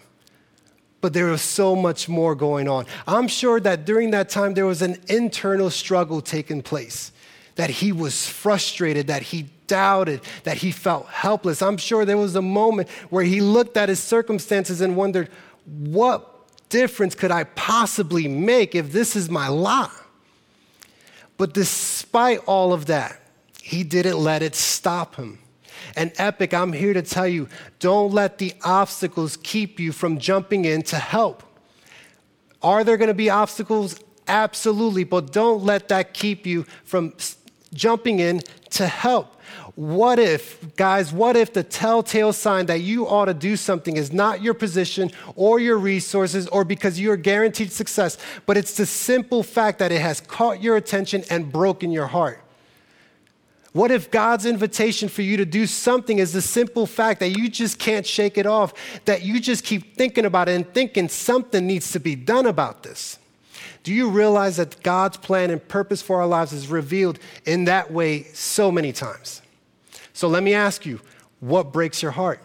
But 1.00 1.14
there 1.14 1.26
was 1.26 1.40
so 1.40 1.74
much 1.74 2.10
more 2.10 2.34
going 2.34 2.68
on. 2.68 2.84
I'm 3.06 3.26
sure 3.26 3.58
that 3.60 3.86
during 3.86 4.10
that 4.10 4.28
time, 4.28 4.52
there 4.52 4.66
was 4.66 4.82
an 4.82 4.98
internal 5.08 5.70
struggle 5.70 6.20
taking 6.20 6.60
place, 6.60 7.10
that 7.54 7.70
he 7.70 7.90
was 7.90 8.28
frustrated, 8.28 9.06
that 9.06 9.22
he 9.22 9.46
doubted, 9.66 10.20
that 10.42 10.58
he 10.58 10.70
felt 10.70 11.06
helpless. 11.06 11.62
I'm 11.62 11.78
sure 11.78 12.04
there 12.04 12.18
was 12.18 12.36
a 12.36 12.42
moment 12.42 12.90
where 13.08 13.24
he 13.24 13.40
looked 13.40 13.78
at 13.78 13.88
his 13.88 14.02
circumstances 14.02 14.82
and 14.82 14.94
wondered, 14.94 15.30
what 15.66 16.68
difference 16.68 17.14
could 17.14 17.30
I 17.30 17.44
possibly 17.44 18.28
make 18.28 18.74
if 18.74 18.92
this 18.92 19.16
is 19.16 19.30
my 19.30 19.48
lot? 19.48 19.92
But 21.36 21.54
despite 21.54 22.40
all 22.46 22.72
of 22.72 22.86
that, 22.86 23.20
he 23.60 23.82
didn't 23.82 24.18
let 24.18 24.42
it 24.42 24.54
stop 24.54 25.16
him. 25.16 25.38
And 25.96 26.12
Epic, 26.16 26.54
I'm 26.54 26.72
here 26.72 26.92
to 26.92 27.02
tell 27.02 27.26
you 27.26 27.48
don't 27.78 28.12
let 28.12 28.38
the 28.38 28.54
obstacles 28.62 29.36
keep 29.36 29.80
you 29.80 29.92
from 29.92 30.18
jumping 30.18 30.64
in 30.64 30.82
to 30.82 30.96
help. 30.96 31.42
Are 32.62 32.84
there 32.84 32.96
going 32.96 33.08
to 33.08 33.14
be 33.14 33.30
obstacles? 33.30 33.98
Absolutely. 34.26 35.04
But 35.04 35.32
don't 35.32 35.62
let 35.62 35.88
that 35.88 36.14
keep 36.14 36.46
you 36.46 36.64
from 36.84 37.14
jumping 37.72 38.20
in 38.20 38.40
to 38.74 38.86
help. 38.86 39.40
What 39.74 40.18
if, 40.20 40.76
guys, 40.76 41.12
what 41.12 41.36
if 41.36 41.52
the 41.52 41.64
telltale 41.64 42.32
sign 42.32 42.66
that 42.66 42.80
you 42.80 43.08
ought 43.08 43.24
to 43.24 43.34
do 43.34 43.56
something 43.56 43.96
is 43.96 44.12
not 44.12 44.40
your 44.40 44.54
position 44.54 45.10
or 45.34 45.58
your 45.58 45.78
resources 45.78 46.46
or 46.48 46.64
because 46.64 47.00
you're 47.00 47.16
guaranteed 47.16 47.72
success, 47.72 48.16
but 48.46 48.56
it's 48.56 48.76
the 48.76 48.86
simple 48.86 49.42
fact 49.42 49.80
that 49.80 49.90
it 49.90 50.00
has 50.00 50.20
caught 50.20 50.62
your 50.62 50.76
attention 50.76 51.24
and 51.28 51.50
broken 51.50 51.90
your 51.90 52.06
heart? 52.06 52.40
What 53.72 53.90
if 53.90 54.12
God's 54.12 54.46
invitation 54.46 55.08
for 55.08 55.22
you 55.22 55.36
to 55.38 55.44
do 55.44 55.66
something 55.66 56.20
is 56.20 56.32
the 56.32 56.42
simple 56.42 56.86
fact 56.86 57.18
that 57.18 57.30
you 57.30 57.48
just 57.48 57.80
can't 57.80 58.06
shake 58.06 58.38
it 58.38 58.46
off, 58.46 58.72
that 59.06 59.22
you 59.22 59.40
just 59.40 59.64
keep 59.64 59.96
thinking 59.96 60.24
about 60.24 60.48
it 60.48 60.52
and 60.52 60.72
thinking 60.72 61.08
something 61.08 61.66
needs 61.66 61.90
to 61.90 61.98
be 61.98 62.14
done 62.14 62.46
about 62.46 62.84
this? 62.84 63.18
Do 63.84 63.92
you 63.92 64.08
realize 64.08 64.56
that 64.56 64.82
God's 64.82 65.18
plan 65.18 65.50
and 65.50 65.66
purpose 65.68 66.02
for 66.02 66.20
our 66.20 66.26
lives 66.26 66.52
is 66.52 66.68
revealed 66.68 67.18
in 67.44 67.66
that 67.66 67.92
way 67.92 68.24
so 68.32 68.72
many 68.72 68.92
times? 68.92 69.42
So 70.14 70.26
let 70.26 70.42
me 70.42 70.54
ask 70.54 70.84
you 70.84 71.00
what 71.40 71.72
breaks 71.72 72.02
your 72.02 72.10
heart? 72.10 72.40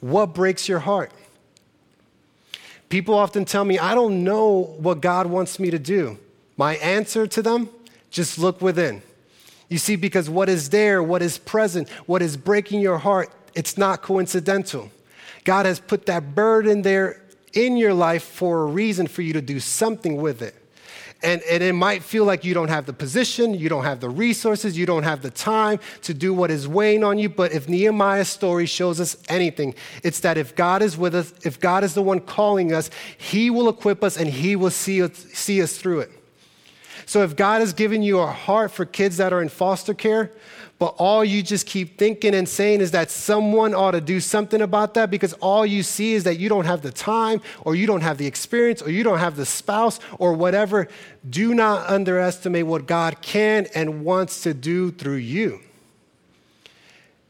What 0.00 0.34
breaks 0.34 0.68
your 0.68 0.78
heart? 0.78 1.10
People 2.88 3.14
often 3.14 3.44
tell 3.44 3.64
me, 3.64 3.76
I 3.78 3.94
don't 3.94 4.22
know 4.22 4.76
what 4.78 5.00
God 5.00 5.26
wants 5.26 5.58
me 5.58 5.70
to 5.72 5.78
do. 5.80 6.18
My 6.56 6.76
answer 6.76 7.26
to 7.26 7.42
them, 7.42 7.68
just 8.10 8.38
look 8.38 8.62
within. 8.62 9.02
You 9.68 9.78
see, 9.78 9.96
because 9.96 10.30
what 10.30 10.48
is 10.48 10.70
there, 10.70 11.02
what 11.02 11.22
is 11.22 11.38
present, 11.38 11.88
what 12.06 12.22
is 12.22 12.36
breaking 12.36 12.80
your 12.80 12.98
heart, 12.98 13.32
it's 13.54 13.76
not 13.76 14.02
coincidental. 14.02 14.92
God 15.42 15.66
has 15.66 15.80
put 15.80 16.06
that 16.06 16.36
burden 16.36 16.82
there 16.82 17.20
in 17.54 17.76
your 17.76 17.94
life 17.94 18.22
for 18.22 18.62
a 18.62 18.66
reason 18.66 19.06
for 19.06 19.22
you 19.22 19.32
to 19.32 19.42
do 19.42 19.60
something 19.60 20.16
with 20.20 20.42
it. 20.42 20.54
And, 21.22 21.40
and 21.50 21.62
it 21.62 21.72
might 21.72 22.02
feel 22.02 22.26
like 22.26 22.44
you 22.44 22.52
don't 22.52 22.68
have 22.68 22.84
the 22.84 22.92
position, 22.92 23.54
you 23.54 23.70
don't 23.70 23.84
have 23.84 24.00
the 24.00 24.10
resources, 24.10 24.76
you 24.76 24.84
don't 24.84 25.04
have 25.04 25.22
the 25.22 25.30
time 25.30 25.80
to 26.02 26.12
do 26.12 26.34
what 26.34 26.50
is 26.50 26.68
weighing 26.68 27.02
on 27.02 27.18
you. 27.18 27.30
But 27.30 27.52
if 27.52 27.66
Nehemiah's 27.66 28.28
story 28.28 28.66
shows 28.66 29.00
us 29.00 29.16
anything, 29.30 29.74
it's 30.02 30.20
that 30.20 30.36
if 30.36 30.54
God 30.54 30.82
is 30.82 30.98
with 30.98 31.14
us, 31.14 31.32
if 31.42 31.58
God 31.58 31.82
is 31.82 31.94
the 31.94 32.02
one 32.02 32.20
calling 32.20 32.74
us, 32.74 32.90
He 33.16 33.48
will 33.48 33.70
equip 33.70 34.04
us 34.04 34.18
and 34.18 34.28
He 34.28 34.54
will 34.54 34.70
see 34.70 35.02
us, 35.02 35.16
see 35.32 35.62
us 35.62 35.78
through 35.78 36.00
it. 36.00 36.10
So 37.06 37.22
if 37.22 37.36
God 37.36 37.60
has 37.60 37.72
given 37.72 38.02
you 38.02 38.18
a 38.18 38.26
heart 38.26 38.70
for 38.70 38.84
kids 38.84 39.16
that 39.16 39.32
are 39.32 39.40
in 39.40 39.48
foster 39.48 39.94
care, 39.94 40.30
but 40.84 40.96
all 40.98 41.24
you 41.24 41.42
just 41.42 41.64
keep 41.64 41.96
thinking 41.96 42.34
and 42.34 42.46
saying 42.46 42.82
is 42.82 42.90
that 42.90 43.10
someone 43.10 43.72
ought 43.72 43.92
to 43.92 44.02
do 44.02 44.20
something 44.20 44.60
about 44.60 44.92
that 44.92 45.10
because 45.10 45.32
all 45.40 45.64
you 45.64 45.82
see 45.82 46.12
is 46.12 46.24
that 46.24 46.38
you 46.38 46.50
don't 46.50 46.66
have 46.66 46.82
the 46.82 46.90
time 46.90 47.40
or 47.62 47.74
you 47.74 47.86
don't 47.86 48.02
have 48.02 48.18
the 48.18 48.26
experience 48.26 48.82
or 48.82 48.90
you 48.90 49.02
don't 49.02 49.18
have 49.18 49.34
the 49.34 49.46
spouse 49.46 49.98
or 50.18 50.34
whatever. 50.34 50.86
Do 51.30 51.54
not 51.54 51.88
underestimate 51.88 52.66
what 52.66 52.84
God 52.84 53.22
can 53.22 53.66
and 53.74 54.04
wants 54.04 54.42
to 54.42 54.52
do 54.52 54.90
through 54.90 55.14
you. 55.14 55.60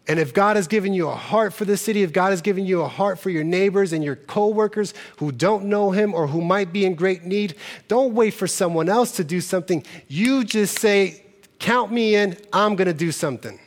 And 0.09 0.19
if 0.19 0.35
God 0.35 0.57
has 0.57 0.67
given 0.67 0.93
you 0.93 1.09
a 1.09 1.15
heart 1.15 1.55
for 1.55 1.65
the 1.65 1.77
city, 1.77 2.03
if 2.03 2.13
God 2.13 2.31
has 2.31 2.43
given 2.43 2.67
you 2.67 2.83
a 2.83 2.89
heart 2.89 3.21
for 3.21 3.31
your 3.31 3.45
neighbors 3.45 3.93
and 3.93 4.03
your 4.03 4.17
coworkers 4.17 4.95
who 5.19 5.31
don't 5.31 5.67
know 5.67 5.93
him 5.93 6.13
or 6.13 6.27
who 6.27 6.41
might 6.41 6.73
be 6.73 6.85
in 6.85 6.97
great 6.97 7.23
need, 7.23 7.55
don't 7.87 8.15
wait 8.15 8.35
for 8.35 8.49
someone 8.49 8.89
else 8.89 9.13
to 9.13 9.23
do 9.23 9.41
something. 9.41 9.85
You 10.09 10.43
just 10.43 10.81
say, 10.81 11.24
Count 11.59 11.93
me 11.93 12.15
in, 12.15 12.37
I'm 12.53 12.77
going 12.77 12.89
to 12.89 12.95
do 12.95 13.13
something. 13.13 13.59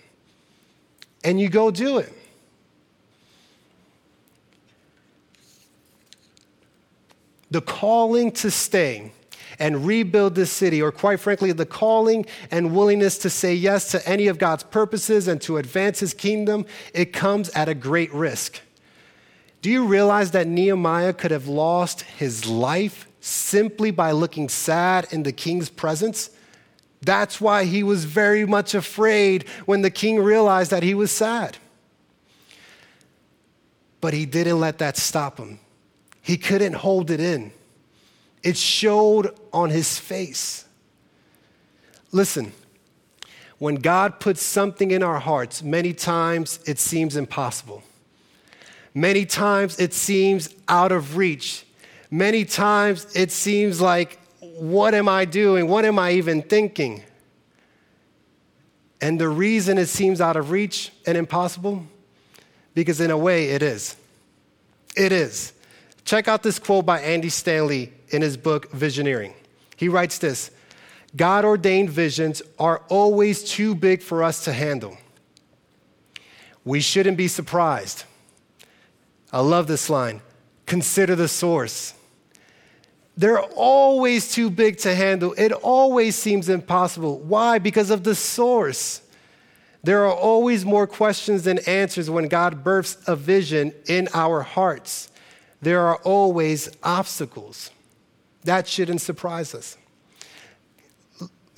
And 1.23 1.39
you 1.39 1.49
go 1.49 1.71
do 1.71 1.97
it. 1.97 2.13
The 7.49 7.61
calling 7.61 8.31
to 8.33 8.51
stay 8.51 9.13
and 9.59 9.85
rebuild 9.85 10.35
this 10.35 10.51
city, 10.51 10.81
or 10.81 10.91
quite 10.91 11.19
frankly, 11.19 11.51
the 11.51 11.65
calling 11.65 12.25
and 12.51 12.75
willingness 12.75 13.17
to 13.19 13.29
say 13.29 13.53
yes 13.53 13.91
to 13.91 14.07
any 14.07 14.27
of 14.27 14.37
God's 14.37 14.63
purposes 14.63 15.27
and 15.27 15.41
to 15.41 15.57
advance 15.57 15.99
his 15.99 16.13
kingdom, 16.13 16.65
it 16.93 17.13
comes 17.13 17.49
at 17.49 17.67
a 17.67 17.73
great 17.73 18.13
risk. 18.13 18.61
Do 19.61 19.71
you 19.71 19.85
realize 19.85 20.31
that 20.31 20.47
Nehemiah 20.47 21.13
could 21.13 21.31
have 21.31 21.47
lost 21.47 22.01
his 22.01 22.47
life 22.47 23.07
simply 23.21 23.89
by 23.91 24.11
looking 24.11 24.49
sad 24.49 25.07
in 25.11 25.23
the 25.23 25.31
king's 25.31 25.69
presence? 25.69 26.29
That's 27.01 27.39
why 27.39 27.65
he 27.65 27.83
was 27.83 28.05
very 28.05 28.45
much 28.45 28.73
afraid 28.73 29.47
when 29.65 29.81
the 29.81 29.91
king 29.91 30.19
realized 30.19 30.71
that 30.71 30.83
he 30.83 30.93
was 30.93 31.11
sad. 31.11 31.57
But 34.01 34.13
he 34.13 34.25
didn't 34.25 34.59
let 34.59 34.79
that 34.79 34.97
stop 34.97 35.37
him. 35.37 35.59
He 36.21 36.37
couldn't 36.37 36.73
hold 36.73 37.11
it 37.11 37.19
in. 37.19 37.51
It 38.43 38.57
showed 38.57 39.33
on 39.53 39.69
his 39.69 39.97
face. 39.97 40.65
Listen, 42.11 42.51
when 43.57 43.75
God 43.75 44.19
puts 44.19 44.41
something 44.41 44.91
in 44.91 45.03
our 45.03 45.19
hearts, 45.19 45.63
many 45.63 45.93
times 45.93 46.59
it 46.65 46.79
seems 46.79 47.15
impossible. 47.15 47.83
Many 48.93 49.25
times 49.25 49.79
it 49.79 49.93
seems 49.93 50.53
out 50.67 50.91
of 50.91 51.17
reach. 51.17 51.65
Many 52.09 52.45
times 52.45 53.07
it 53.15 53.31
seems 53.31 53.81
like, 53.81 54.19
what 54.57 54.95
am 54.95 55.07
I 55.07 55.25
doing? 55.25 55.67
What 55.67 55.85
am 55.85 55.99
I 55.99 56.13
even 56.13 56.41
thinking? 56.41 57.03
And 58.99 59.21
the 59.21 59.29
reason 59.29 59.77
it 59.77 59.87
seems 59.87 60.19
out 60.19 60.35
of 60.35 60.49
reach 60.49 60.91
and 61.05 61.17
impossible, 61.17 61.83
because 62.73 62.99
in 62.99 63.11
a 63.11 63.17
way 63.17 63.49
it 63.49 63.61
is. 63.61 63.95
It 64.95 65.11
is. 65.11 65.53
Check 66.05 66.27
out 66.27 66.41
this 66.41 66.57
quote 66.57 66.85
by 66.85 67.01
Andy 67.01 67.29
Stanley 67.29 67.93
in 68.09 68.23
his 68.23 68.35
book, 68.37 68.71
Visioneering. 68.71 69.33
He 69.75 69.89
writes 69.89 70.17
this 70.17 70.49
God 71.15 71.45
ordained 71.45 71.91
visions 71.91 72.41
are 72.57 72.81
always 72.89 73.43
too 73.43 73.75
big 73.75 74.01
for 74.01 74.23
us 74.23 74.43
to 74.45 74.53
handle. 74.53 74.97
We 76.65 76.79
shouldn't 76.79 77.17
be 77.17 77.27
surprised. 77.27 78.05
I 79.31 79.41
love 79.41 79.67
this 79.67 79.89
line 79.89 80.21
consider 80.65 81.15
the 81.15 81.27
source. 81.27 81.93
They're 83.17 83.41
always 83.41 84.31
too 84.31 84.51
big 84.51 84.77
to 84.79 84.93
handle. 84.93 85.33
It 85.37 85.51
always 85.51 86.15
seems 86.15 86.49
impossible. 86.49 87.19
Why? 87.19 87.57
Because 87.57 87.89
of 87.89 88.03
the 88.03 88.13
source. 88.13 89.01
There 89.83 90.05
are 90.05 90.13
always 90.13 90.65
more 90.65 90.85
questions 90.85 91.43
than 91.43 91.59
answers 91.59 92.09
when 92.09 92.27
God 92.27 92.63
births 92.63 92.97
a 93.07 93.15
vision 93.15 93.73
in 93.87 94.07
our 94.13 94.41
hearts. 94.41 95.09
There 95.61 95.81
are 95.81 95.95
always 95.97 96.69
obstacles. 96.83 97.71
That 98.43 98.67
shouldn't 98.67 99.01
surprise 99.01 99.55
us. 99.55 99.77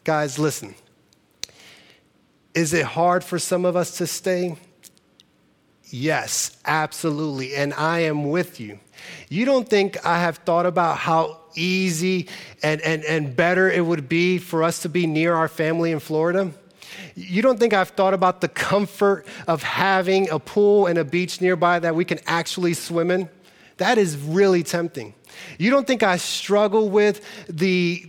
Guys, 0.05 0.39
listen. 0.39 0.75
Is 2.53 2.73
it 2.73 2.85
hard 2.85 3.23
for 3.23 3.37
some 3.37 3.65
of 3.65 3.75
us 3.75 3.97
to 3.97 4.07
stay? 4.07 4.55
Yes, 5.89 6.57
absolutely. 6.65 7.55
And 7.55 7.73
I 7.73 7.99
am 7.99 8.29
with 8.29 8.59
you. 8.59 8.79
You 9.29 9.45
don't 9.45 9.67
think 9.67 10.05
I 10.05 10.19
have 10.19 10.37
thought 10.37 10.65
about 10.65 10.97
how 10.97 11.39
easy 11.55 12.27
and, 12.61 12.81
and, 12.81 13.03
and 13.05 13.35
better 13.35 13.69
it 13.69 13.85
would 13.85 14.07
be 14.07 14.37
for 14.37 14.63
us 14.63 14.81
to 14.83 14.89
be 14.89 15.07
near 15.07 15.33
our 15.33 15.47
family 15.47 15.91
in 15.91 15.99
Florida? 15.99 16.51
You 17.15 17.41
don't 17.41 17.59
think 17.59 17.73
I've 17.73 17.89
thought 17.89 18.13
about 18.13 18.41
the 18.41 18.47
comfort 18.47 19.25
of 19.47 19.63
having 19.63 20.29
a 20.29 20.39
pool 20.39 20.85
and 20.85 20.97
a 20.97 21.03
beach 21.03 21.41
nearby 21.41 21.79
that 21.79 21.95
we 21.95 22.05
can 22.05 22.19
actually 22.25 22.73
swim 22.73 23.11
in? 23.11 23.29
That 23.77 23.97
is 23.97 24.17
really 24.17 24.63
tempting. 24.63 25.13
You 25.57 25.71
don't 25.71 25.87
think 25.87 26.03
I 26.03 26.17
struggle 26.17 26.89
with 26.89 27.21
the 27.47 28.05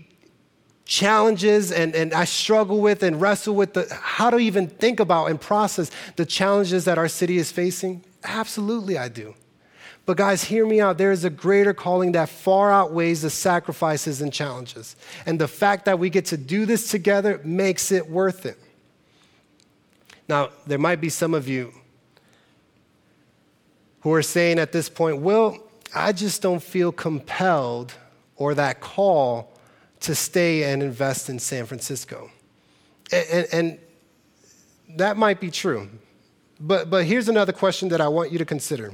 challenges 0.91 1.71
and, 1.71 1.95
and 1.95 2.13
I 2.13 2.25
struggle 2.25 2.81
with 2.81 3.05
and 3.05 3.21
wrestle 3.21 3.55
with 3.55 3.75
the, 3.75 3.87
how 4.03 4.29
to 4.29 4.39
even 4.39 4.67
think 4.67 4.99
about 4.99 5.27
and 5.27 5.41
process 5.41 5.89
the 6.17 6.27
challenges 6.27 6.85
that 6.87 6.99
our 6.99 7.07
city 7.07 7.39
is 7.39 7.53
facing? 7.53 8.03
Absolutely, 8.25 8.99
I 8.99 9.09
do. 9.09 9.35
But 10.05 10.17
guys, 10.17 10.43
hear 10.43 10.67
me 10.67 10.81
out. 10.81 10.99
There 10.99 11.13
is 11.13 11.25
a 11.25 11.31
greater 11.31 11.73
calling 11.73 12.11
that 12.13 12.29
far 12.29 12.73
outweighs 12.73 13.23
the 13.23 13.31
sacrifices 13.31 14.21
and 14.21 14.33
challenges. 14.33 14.97
And 15.27 15.41
the 15.41 15.47
fact 15.47 15.85
that 15.85 16.01
we 16.01 16.11
get 16.11 16.25
to 16.27 16.37
do 16.37 16.67
this 16.67 16.91
together 16.91 17.41
makes 17.45 17.93
it 17.93 18.11
worth 18.11 18.45
it. 18.45 18.59
Now, 20.29 20.49
there 20.67 20.79
might 20.79 21.01
be 21.01 21.09
some 21.09 21.35
of 21.35 21.47
you 21.47 21.73
who 24.01 24.13
are 24.13 24.23
saying 24.23 24.59
at 24.59 24.73
this 24.73 24.89
point, 24.89 25.19
Well, 25.19 25.57
I 25.95 26.11
just 26.11 26.43
don't 26.43 26.63
feel 26.63 26.91
compelled 26.91 27.95
or 28.35 28.57
that 28.57 28.81
call 28.81 29.53
to 30.01 30.15
stay 30.15 30.65
and 30.65 30.83
invest 30.83 31.29
in 31.29 31.39
San 31.39 31.67
Francisco. 31.67 32.31
And, 33.13 33.27
and, 33.31 33.47
and 33.53 33.79
that 34.97 35.17
might 35.17 35.41
be 35.41 35.51
true. 35.51 35.89
But, 36.59 36.91
but 36.91 37.05
here's 37.05 37.29
another 37.29 37.53
question 37.53 37.89
that 37.89 38.01
I 38.01 38.09
want 38.09 38.33
you 38.33 38.39
to 38.39 38.45
consider. 38.45 38.93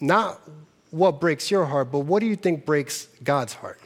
Not 0.00 0.40
what 0.90 1.20
breaks 1.20 1.50
your 1.50 1.64
heart, 1.64 1.90
but 1.90 2.00
what 2.00 2.20
do 2.20 2.26
you 2.26 2.36
think 2.36 2.64
breaks 2.64 3.08
God's 3.22 3.54
heart? 3.54 3.80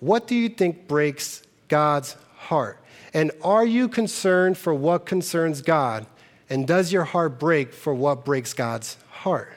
What 0.00 0.26
do 0.26 0.34
you 0.34 0.48
think 0.48 0.88
breaks 0.88 1.42
God's 1.68 2.16
heart? 2.36 2.82
And 3.12 3.32
are 3.42 3.64
you 3.64 3.88
concerned 3.88 4.56
for 4.56 4.72
what 4.72 5.04
concerns 5.04 5.62
God? 5.62 6.06
And 6.48 6.66
does 6.66 6.92
your 6.92 7.04
heart 7.04 7.38
break 7.38 7.72
for 7.72 7.94
what 7.94 8.24
breaks 8.24 8.52
God's 8.54 8.96
heart? 9.10 9.52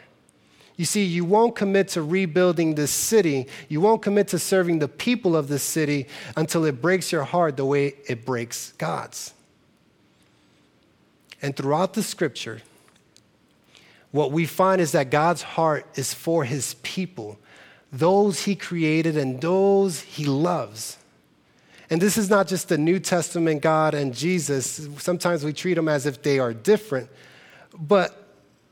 You 0.76 0.86
see, 0.86 1.04
you 1.04 1.24
won't 1.24 1.56
commit 1.56 1.90
to 1.90 2.02
rebuilding 2.02 2.76
this 2.76 2.92
city, 2.92 3.48
you 3.70 3.80
won't 3.80 4.02
commit 4.02 4.30
to 4.30 4.40
serving 4.40 4.80
the 4.80 4.88
people 4.88 5.36
of 5.36 5.48
this 5.48 5.64
city 5.64 6.08
until 6.36 6.66
it 6.66 6.82
breaks 6.82 7.12
your 7.12 7.24
heart 7.24 7.58
the 7.58 7.66
way 7.66 7.96
it 8.08 8.26
breaks 8.26 8.72
God's. 8.74 9.34
And 11.42 11.56
throughout 11.56 11.94
the 11.94 12.02
scripture, 12.02 12.62
what 14.12 14.32
we 14.32 14.46
find 14.46 14.80
is 14.80 14.94
that 14.94 15.12
God's 15.12 15.42
heart 15.42 15.86
is 15.96 16.14
for 16.14 16.46
his 16.46 16.76
people, 16.76 17.38
those 17.92 18.44
he 18.44 18.56
created 18.56 19.18
and 19.18 19.42
those 19.42 20.02
he 20.02 20.26
loves. 20.26 20.98
And 21.90 22.02
this 22.02 22.18
is 22.18 22.30
not 22.30 22.48
just 22.48 22.70
the 22.70 22.78
New 22.78 23.00
Testament 23.00 23.62
God 23.62 23.94
and 23.94 24.14
Jesus. 24.16 24.88
Sometimes 24.98 25.44
we 25.44 25.54
treat 25.54 25.76
them 25.76 25.88
as 25.88 26.06
if 26.06 26.24
they 26.24 26.40
are 26.40 26.54
different. 26.54 27.10
But 27.78 28.23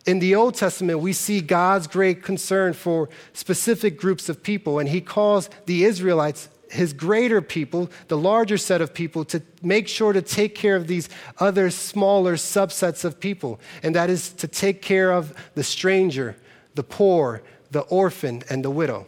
in 0.06 0.20
the 0.20 0.36
Old 0.36 0.56
Testament, 0.56 1.00
we 1.00 1.14
see 1.14 1.42
God's 1.42 1.88
great 1.88 2.24
concern 2.24 2.74
for 2.74 3.10
specific 3.34 3.98
groups 3.98 4.30
of 4.30 4.42
people, 4.42 4.80
and 4.80 4.90
he 4.90 5.02
calls 5.02 5.50
the 5.66 5.84
Israelites 5.86 6.50
his 6.72 6.94
greater 6.94 7.42
people, 7.42 7.92
the 8.08 8.18
larger 8.18 8.58
set 8.58 8.82
of 8.82 8.94
people, 8.94 9.26
to 9.26 9.42
make 9.62 9.88
sure 9.88 10.14
to 10.14 10.22
take 10.22 10.56
care 10.56 10.76
of 10.76 10.88
these 10.88 11.10
other 11.38 11.70
smaller 11.70 12.36
subsets 12.36 13.04
of 13.04 13.20
people. 13.20 13.60
And 13.84 13.94
that 13.96 14.10
is 14.10 14.30
to 14.34 14.48
take 14.48 14.82
care 14.82 15.12
of 15.12 15.34
the 15.54 15.64
stranger, 15.64 16.38
the 16.76 16.84
poor, 16.84 17.44
the 17.72 17.82
orphan, 17.82 18.44
and 18.50 18.64
the 18.64 18.72
widow. 18.72 19.06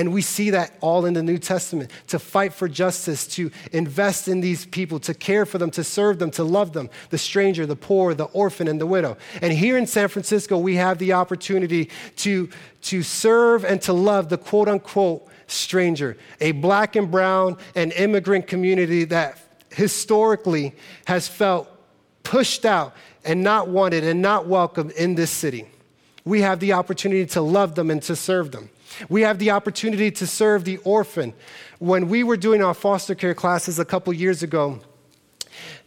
And 0.00 0.14
we 0.14 0.22
see 0.22 0.48
that 0.48 0.72
all 0.80 1.04
in 1.04 1.12
the 1.12 1.22
New 1.22 1.36
Testament 1.36 1.90
to 2.06 2.18
fight 2.18 2.54
for 2.54 2.70
justice, 2.70 3.26
to 3.34 3.50
invest 3.70 4.28
in 4.28 4.40
these 4.40 4.64
people, 4.64 4.98
to 5.00 5.12
care 5.12 5.44
for 5.44 5.58
them, 5.58 5.70
to 5.72 5.84
serve 5.84 6.18
them, 6.18 6.30
to 6.30 6.42
love 6.42 6.72
them 6.72 6.88
the 7.10 7.18
stranger, 7.18 7.66
the 7.66 7.76
poor, 7.76 8.14
the 8.14 8.24
orphan, 8.24 8.66
and 8.66 8.80
the 8.80 8.86
widow. 8.86 9.18
And 9.42 9.52
here 9.52 9.76
in 9.76 9.86
San 9.86 10.08
Francisco, 10.08 10.56
we 10.56 10.76
have 10.76 10.96
the 10.96 11.12
opportunity 11.12 11.90
to, 12.16 12.48
to 12.84 13.02
serve 13.02 13.62
and 13.62 13.82
to 13.82 13.92
love 13.92 14.30
the 14.30 14.38
quote 14.38 14.68
unquote 14.68 15.28
stranger, 15.48 16.16
a 16.40 16.52
black 16.52 16.96
and 16.96 17.10
brown 17.10 17.58
and 17.74 17.92
immigrant 17.92 18.46
community 18.46 19.04
that 19.04 19.36
historically 19.70 20.74
has 21.08 21.28
felt 21.28 21.68
pushed 22.22 22.64
out 22.64 22.94
and 23.22 23.42
not 23.42 23.68
wanted 23.68 24.04
and 24.04 24.22
not 24.22 24.46
welcome 24.46 24.90
in 24.92 25.14
this 25.14 25.30
city. 25.30 25.66
We 26.24 26.40
have 26.40 26.58
the 26.58 26.72
opportunity 26.72 27.26
to 27.26 27.42
love 27.42 27.74
them 27.74 27.90
and 27.90 28.02
to 28.04 28.16
serve 28.16 28.50
them. 28.52 28.70
We 29.08 29.22
have 29.22 29.38
the 29.38 29.50
opportunity 29.50 30.10
to 30.12 30.26
serve 30.26 30.64
the 30.64 30.78
orphan. 30.78 31.34
When 31.78 32.08
we 32.08 32.22
were 32.22 32.36
doing 32.36 32.62
our 32.62 32.74
foster 32.74 33.14
care 33.14 33.34
classes 33.34 33.78
a 33.78 33.84
couple 33.84 34.12
years 34.12 34.42
ago, 34.42 34.80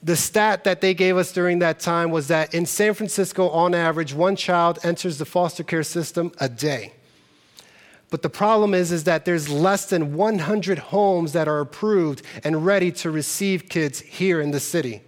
the 0.01 0.15
stat 0.15 0.63
that 0.65 0.81
they 0.81 0.93
gave 0.93 1.17
us 1.17 1.31
during 1.31 1.59
that 1.59 1.79
time 1.79 2.11
was 2.11 2.27
that 2.27 2.53
in 2.53 2.65
San 2.65 2.93
Francisco, 2.93 3.49
on 3.49 3.73
average, 3.73 4.13
one 4.13 4.35
child 4.35 4.79
enters 4.83 5.17
the 5.17 5.25
foster 5.25 5.63
care 5.63 5.83
system 5.83 6.31
a 6.39 6.49
day. 6.49 6.93
But 8.09 8.21
the 8.21 8.29
problem 8.29 8.73
is, 8.73 8.91
is 8.91 9.05
that 9.05 9.25
there's 9.25 9.49
less 9.49 9.85
than 9.85 10.15
100 10.15 10.77
homes 10.77 11.33
that 11.33 11.47
are 11.47 11.59
approved 11.59 12.21
and 12.43 12.65
ready 12.65 12.91
to 12.91 13.09
receive 13.09 13.69
kids 13.69 14.01
here 14.01 14.39
in 14.39 14.51
the 14.51 14.59
city. 14.59 15.01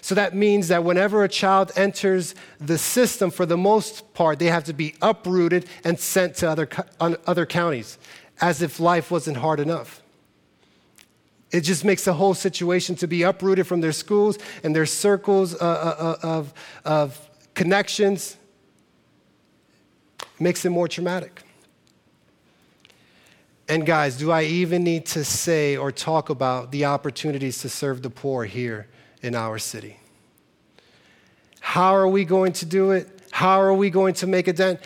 So 0.00 0.14
that 0.14 0.34
means 0.34 0.68
that 0.68 0.84
whenever 0.84 1.24
a 1.24 1.28
child 1.28 1.72
enters 1.76 2.34
the 2.60 2.78
system, 2.78 3.30
for 3.30 3.46
the 3.46 3.56
most 3.56 4.14
part, 4.14 4.38
they 4.38 4.46
have 4.46 4.64
to 4.64 4.72
be 4.72 4.94
uprooted 5.02 5.66
and 5.84 5.98
sent 5.98 6.36
to 6.36 6.50
other, 6.50 6.68
other 7.00 7.46
counties, 7.46 7.98
as 8.40 8.62
if 8.62 8.78
life 8.80 9.10
wasn't 9.10 9.38
hard 9.38 9.60
enough. 9.60 10.02
It 11.52 11.60
just 11.60 11.84
makes 11.84 12.04
the 12.04 12.14
whole 12.14 12.34
situation 12.34 12.96
to 12.96 13.06
be 13.06 13.22
uprooted 13.22 13.66
from 13.66 13.80
their 13.80 13.92
schools 13.92 14.38
and 14.62 14.74
their 14.74 14.86
circles 14.86 15.54
uh, 15.54 15.58
uh, 15.58 16.16
uh, 16.22 16.26
of, 16.26 16.54
of 16.84 17.30
connections 17.54 18.36
makes 20.38 20.64
it 20.64 20.70
more 20.70 20.88
traumatic. 20.88 21.42
And 23.68 23.84
guys, 23.84 24.16
do 24.16 24.30
I 24.30 24.42
even 24.42 24.84
need 24.84 25.06
to 25.06 25.24
say 25.24 25.76
or 25.76 25.90
talk 25.90 26.30
about 26.30 26.70
the 26.70 26.84
opportunities 26.84 27.60
to 27.62 27.68
serve 27.68 28.02
the 28.02 28.10
poor 28.10 28.44
here 28.44 28.88
in 29.26 29.34
our 29.34 29.58
city. 29.58 29.98
How 31.60 31.94
are 31.94 32.08
we 32.08 32.24
going 32.24 32.52
to 32.54 32.66
do 32.66 32.92
it? 32.92 33.08
How 33.32 33.60
are 33.60 33.74
we 33.74 33.90
going 33.90 34.14
to 34.14 34.26
make 34.26 34.48
a 34.48 34.52
dent? 34.52 34.80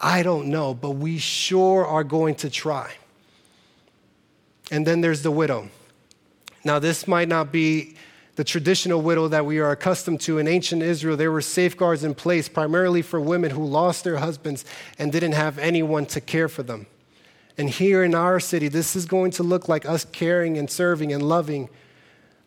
I 0.00 0.22
don't 0.22 0.48
know, 0.48 0.74
but 0.74 0.90
we 0.90 1.18
sure 1.18 1.86
are 1.86 2.04
going 2.04 2.34
to 2.36 2.50
try. 2.50 2.92
And 4.70 4.86
then 4.86 5.00
there's 5.00 5.22
the 5.22 5.30
widow. 5.30 5.68
Now, 6.64 6.78
this 6.78 7.08
might 7.08 7.28
not 7.28 7.52
be 7.52 7.96
the 8.36 8.44
traditional 8.44 9.02
widow 9.02 9.28
that 9.28 9.44
we 9.44 9.58
are 9.58 9.70
accustomed 9.70 10.20
to 10.22 10.38
in 10.38 10.48
ancient 10.48 10.82
Israel, 10.82 11.16
there 11.16 11.32
were 11.32 11.42
safeguards 11.42 12.04
in 12.04 12.14
place 12.14 12.48
primarily 12.48 13.02
for 13.02 13.20
women 13.20 13.50
who 13.50 13.64
lost 13.64 14.02
their 14.02 14.16
husbands 14.16 14.64
and 14.98 15.12
didn't 15.12 15.32
have 15.32 15.58
anyone 15.58 16.06
to 16.06 16.20
care 16.20 16.48
for 16.48 16.62
them. 16.62 16.86
And 17.58 17.68
here 17.68 18.02
in 18.02 18.14
our 18.14 18.40
city, 18.40 18.68
this 18.68 18.96
is 18.96 19.04
going 19.04 19.32
to 19.32 19.42
look 19.42 19.68
like 19.68 19.84
us 19.84 20.06
caring 20.06 20.56
and 20.56 20.70
serving 20.70 21.12
and 21.12 21.22
loving 21.22 21.68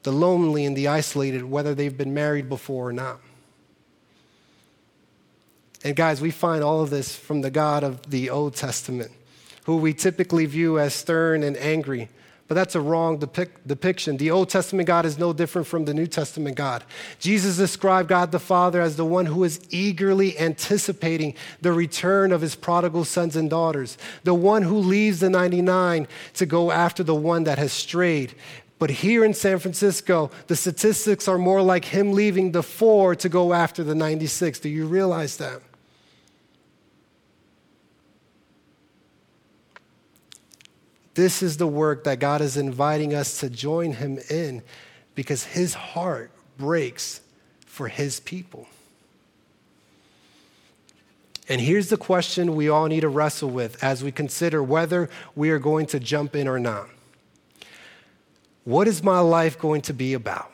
the 0.04 0.12
lonely 0.12 0.66
and 0.66 0.76
the 0.76 0.88
isolated, 0.88 1.44
whether 1.44 1.74
they've 1.74 1.98
been 1.98 2.14
married 2.14 2.50
before 2.50 2.90
or 2.90 2.94
not. 2.94 3.20
And 5.84 5.96
guys, 5.96 6.22
we 6.22 6.32
find 6.32 6.64
all 6.64 6.82
of 6.82 6.90
this 6.90 7.16
from 7.16 7.42
the 7.42 7.52
God 7.52 7.84
of 7.84 8.10
the 8.10 8.30
Old 8.30 8.56
Testament, 8.56 9.12
who 9.66 9.78
we 9.78 9.94
typically 9.94 10.46
view 10.46 10.80
as 10.80 10.94
stern 10.94 11.44
and 11.44 11.58
angry. 11.58 12.10
But 12.48 12.56
that's 12.56 12.76
a 12.76 12.82
wrong 12.82 13.20
depic- 13.20 13.66
depiction. 13.66 14.18
The 14.18 14.30
Old 14.30 14.50
Testament 14.50 14.86
God 14.86 15.06
is 15.06 15.18
no 15.18 15.32
different 15.32 15.66
from 15.66 15.86
the 15.86 15.94
New 15.94 16.08
Testament 16.08 16.58
God. 16.58 16.84
Jesus 17.20 17.58
described 17.58 18.10
God 18.10 18.32
the 18.32 18.40
Father 18.40 18.82
as 18.82 18.98
the 18.98 19.06
one 19.06 19.26
who 19.26 19.44
is 19.44 19.62
eagerly 19.70 20.38
anticipating 20.38 21.36
the 21.62 21.72
return 21.72 22.32
of 22.32 22.42
his 22.42 22.56
prodigal 22.56 23.06
sons 23.06 23.36
and 23.36 23.50
daughters, 23.50 23.98
the 24.24 24.34
one 24.34 24.62
who 24.62 24.78
leaves 24.78 25.22
the 25.22 25.30
99 25.30 26.08
to 26.36 26.46
go 26.46 26.70
after 26.72 27.02
the 27.02 27.16
one 27.16 27.46
that 27.46 27.58
has 27.58 27.72
strayed. 27.72 28.36
But 28.84 28.90
here 28.90 29.24
in 29.24 29.34
San 29.34 29.60
Francisco, 29.60 30.30
the 30.48 30.58
statistics 30.58 31.30
are 31.30 31.38
more 31.38 31.62
like 31.62 31.86
him 31.86 32.12
leaving 32.12 32.52
the 32.52 32.62
four 32.62 33.16
to 33.16 33.30
go 33.30 33.54
after 33.54 33.82
the 33.82 33.96
96. 33.96 34.60
Do 34.60 34.68
you 34.68 34.88
realize 34.88 35.38
that? 35.38 35.62
This 41.14 41.42
is 41.42 41.56
the 41.56 41.66
work 41.66 42.04
that 42.04 42.20
God 42.20 42.42
is 42.42 42.58
inviting 42.58 43.14
us 43.14 43.40
to 43.40 43.50
join 43.50 43.94
Him 43.94 44.20
in 44.30 44.62
because 45.16 45.46
His 45.46 45.74
heart 45.76 46.32
breaks 46.58 47.22
for 47.66 47.88
His 47.88 48.20
people. 48.20 48.68
And 51.48 51.62
here's 51.62 51.88
the 51.88 51.96
question 51.96 52.58
we 52.58 52.68
all 52.68 52.88
need 52.88 53.00
to 53.00 53.08
wrestle 53.08 53.50
with 53.50 53.82
as 53.82 54.04
we 54.04 54.12
consider 54.12 54.62
whether 54.62 55.10
we 55.38 55.52
are 55.52 55.60
going 55.60 55.86
to 55.86 56.02
jump 56.02 56.36
in 56.36 56.50
or 56.50 56.60
not. 56.60 56.90
What 58.64 58.88
is 58.88 59.04
my 59.04 59.20
life 59.20 59.60
going 59.60 59.82
to 59.84 59.94
be 59.94 60.14
about? 60.14 60.52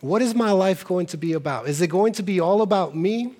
What 0.00 0.22
is 0.22 0.34
my 0.34 0.50
life 0.50 0.84
going 0.84 1.06
to 1.06 1.16
be 1.16 1.32
about? 1.32 1.68
Is 1.68 1.80
it 1.80 1.88
going 1.88 2.12
to 2.14 2.22
be 2.22 2.40
all 2.40 2.62
about 2.62 2.94
me? 2.94 3.34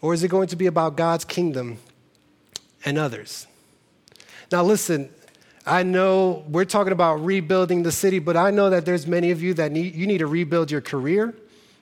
Or 0.00 0.12
is 0.12 0.22
it 0.22 0.28
going 0.28 0.48
to 0.48 0.56
be 0.56 0.66
about 0.66 0.96
God's 0.96 1.24
kingdom 1.24 1.78
and 2.84 2.98
others. 2.98 3.46
Now, 4.50 4.62
listen, 4.62 5.10
I 5.66 5.82
know 5.82 6.44
we're 6.48 6.64
talking 6.64 6.92
about 6.92 7.16
rebuilding 7.16 7.82
the 7.82 7.92
city, 7.92 8.18
but 8.18 8.36
I 8.36 8.50
know 8.50 8.70
that 8.70 8.86
there's 8.86 9.06
many 9.06 9.30
of 9.30 9.42
you 9.42 9.54
that 9.54 9.72
need, 9.72 9.94
you 9.94 10.06
need 10.06 10.18
to 10.18 10.26
rebuild 10.26 10.70
your 10.70 10.80
career 10.80 11.34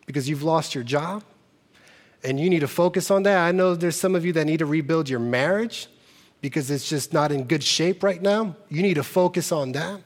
because 0.06 0.28
you've 0.28 0.42
lost 0.42 0.74
your 0.74 0.84
job 0.84 1.22
and 2.24 2.40
you 2.40 2.50
need 2.50 2.60
to 2.60 2.68
focus 2.68 3.10
on 3.10 3.22
that. 3.24 3.38
I 3.38 3.52
know 3.52 3.74
there's 3.74 3.98
some 3.98 4.14
of 4.14 4.24
you 4.24 4.32
that 4.32 4.46
need 4.46 4.58
to 4.58 4.66
rebuild 4.66 5.08
your 5.08 5.20
marriage 5.20 5.88
because 6.40 6.70
it's 6.70 6.88
just 6.88 7.12
not 7.12 7.32
in 7.32 7.44
good 7.44 7.62
shape 7.62 8.02
right 8.02 8.20
now. 8.20 8.56
You 8.68 8.82
need 8.82 8.94
to 8.94 9.02
focus 9.02 9.52
on 9.52 9.72
that. 9.72 10.00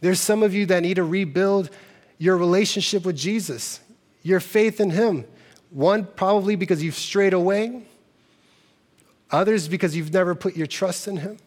There's 0.00 0.20
some 0.20 0.42
of 0.42 0.52
you 0.54 0.66
that 0.66 0.82
need 0.82 0.94
to 0.94 1.04
rebuild 1.04 1.70
your 2.18 2.36
relationship 2.36 3.04
with 3.04 3.16
Jesus, 3.16 3.80
your 4.22 4.40
faith 4.40 4.80
in 4.80 4.90
Him. 4.90 5.24
One, 5.70 6.06
probably 6.16 6.56
because 6.56 6.82
you've 6.82 6.96
strayed 6.96 7.32
away. 7.32 7.84
Others, 9.30 9.68
because 9.68 9.96
you've 9.96 10.12
never 10.12 10.34
put 10.34 10.56
your 10.56 10.66
trust 10.66 11.08
in 11.08 11.16
Him. 11.16 11.38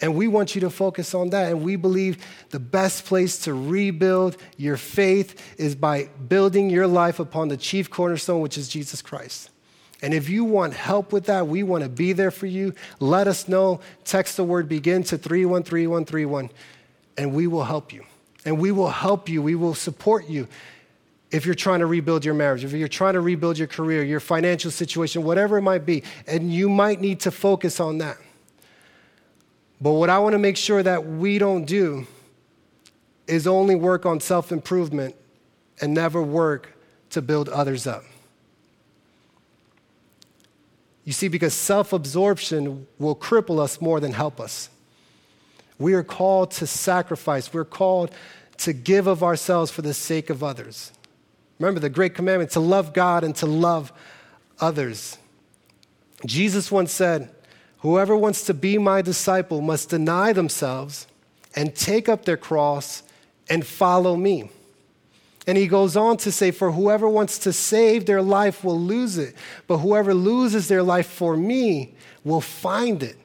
And 0.00 0.16
we 0.16 0.26
want 0.28 0.54
you 0.54 0.60
to 0.62 0.70
focus 0.70 1.14
on 1.14 1.30
that. 1.30 1.50
And 1.50 1.62
we 1.62 1.76
believe 1.76 2.24
the 2.50 2.58
best 2.58 3.06
place 3.06 3.38
to 3.44 3.54
rebuild 3.54 4.36
your 4.56 4.76
faith 4.76 5.58
is 5.58 5.74
by 5.74 6.08
building 6.28 6.68
your 6.68 6.86
life 6.86 7.20
upon 7.20 7.48
the 7.48 7.56
chief 7.56 7.88
cornerstone, 7.90 8.40
which 8.40 8.58
is 8.58 8.68
Jesus 8.68 9.00
Christ. 9.00 9.50
And 10.02 10.12
if 10.12 10.28
you 10.28 10.44
want 10.44 10.74
help 10.74 11.12
with 11.12 11.26
that, 11.26 11.46
we 11.46 11.62
want 11.62 11.82
to 11.82 11.88
be 11.88 12.12
there 12.12 12.30
for 12.30 12.46
you. 12.46 12.74
Let 13.00 13.26
us 13.26 13.48
know. 13.48 13.80
Text 14.04 14.36
the 14.36 14.44
word 14.44 14.68
begin 14.68 15.02
to 15.04 15.16
313131, 15.16 16.50
and 17.16 17.32
we 17.32 17.46
will 17.46 17.64
help 17.64 17.92
you. 17.92 18.04
And 18.44 18.58
we 18.58 18.72
will 18.72 18.90
help 18.90 19.28
you. 19.28 19.40
We 19.40 19.54
will 19.54 19.74
support 19.74 20.28
you 20.28 20.48
if 21.30 21.46
you're 21.46 21.54
trying 21.54 21.80
to 21.80 21.86
rebuild 21.86 22.24
your 22.24 22.34
marriage, 22.34 22.64
if 22.64 22.72
you're 22.72 22.86
trying 22.86 23.14
to 23.14 23.20
rebuild 23.20 23.58
your 23.58 23.66
career, 23.66 24.04
your 24.04 24.20
financial 24.20 24.70
situation, 24.70 25.24
whatever 25.24 25.58
it 25.58 25.62
might 25.62 25.84
be, 25.84 26.04
and 26.28 26.52
you 26.52 26.68
might 26.68 27.00
need 27.00 27.20
to 27.20 27.30
focus 27.32 27.80
on 27.80 27.98
that. 27.98 28.18
But 29.80 29.92
what 29.92 30.10
I 30.10 30.18
want 30.20 30.34
to 30.34 30.38
make 30.38 30.56
sure 30.56 30.82
that 30.82 31.04
we 31.04 31.38
don't 31.38 31.64
do 31.64 32.06
is 33.26 33.46
only 33.46 33.74
work 33.74 34.06
on 34.06 34.20
self 34.20 34.52
improvement 34.52 35.16
and 35.80 35.92
never 35.92 36.22
work 36.22 36.72
to 37.10 37.20
build 37.20 37.48
others 37.48 37.86
up. 37.86 38.04
You 41.04 41.12
see, 41.12 41.28
because 41.28 41.54
self 41.54 41.92
absorption 41.92 42.86
will 42.98 43.14
cripple 43.16 43.60
us 43.60 43.80
more 43.80 44.00
than 44.00 44.12
help 44.12 44.40
us. 44.40 44.70
We 45.78 45.94
are 45.94 46.02
called 46.02 46.50
to 46.52 46.66
sacrifice, 46.66 47.52
we're 47.52 47.64
called 47.64 48.10
to 48.58 48.72
give 48.72 49.06
of 49.06 49.22
ourselves 49.22 49.70
for 49.70 49.82
the 49.82 49.94
sake 49.94 50.30
of 50.30 50.42
others. 50.42 50.92
Remember 51.58 51.80
the 51.80 51.88
great 51.88 52.14
commandment 52.14 52.52
to 52.52 52.60
love 52.60 52.92
God 52.92 53.24
and 53.24 53.34
to 53.36 53.46
love 53.46 53.92
others. 54.60 55.18
Jesus 56.24 56.70
once 56.70 56.92
said, 56.92 57.30
Whoever 57.78 58.16
wants 58.16 58.44
to 58.46 58.54
be 58.54 58.78
my 58.78 59.02
disciple 59.02 59.60
must 59.60 59.90
deny 59.90 60.32
themselves 60.32 61.06
and 61.54 61.74
take 61.74 62.08
up 62.08 62.24
their 62.24 62.36
cross 62.36 63.02
and 63.48 63.66
follow 63.66 64.16
me. 64.16 64.50
And 65.46 65.58
he 65.58 65.66
goes 65.66 65.96
on 65.96 66.16
to 66.18 66.32
say, 66.32 66.50
For 66.50 66.72
whoever 66.72 67.08
wants 67.08 67.38
to 67.40 67.52
save 67.52 68.06
their 68.06 68.22
life 68.22 68.64
will 68.64 68.80
lose 68.80 69.18
it, 69.18 69.34
but 69.66 69.78
whoever 69.78 70.14
loses 70.14 70.68
their 70.68 70.82
life 70.82 71.06
for 71.06 71.36
me 71.36 71.94
will 72.24 72.40
find 72.40 73.02
it. 73.02 73.18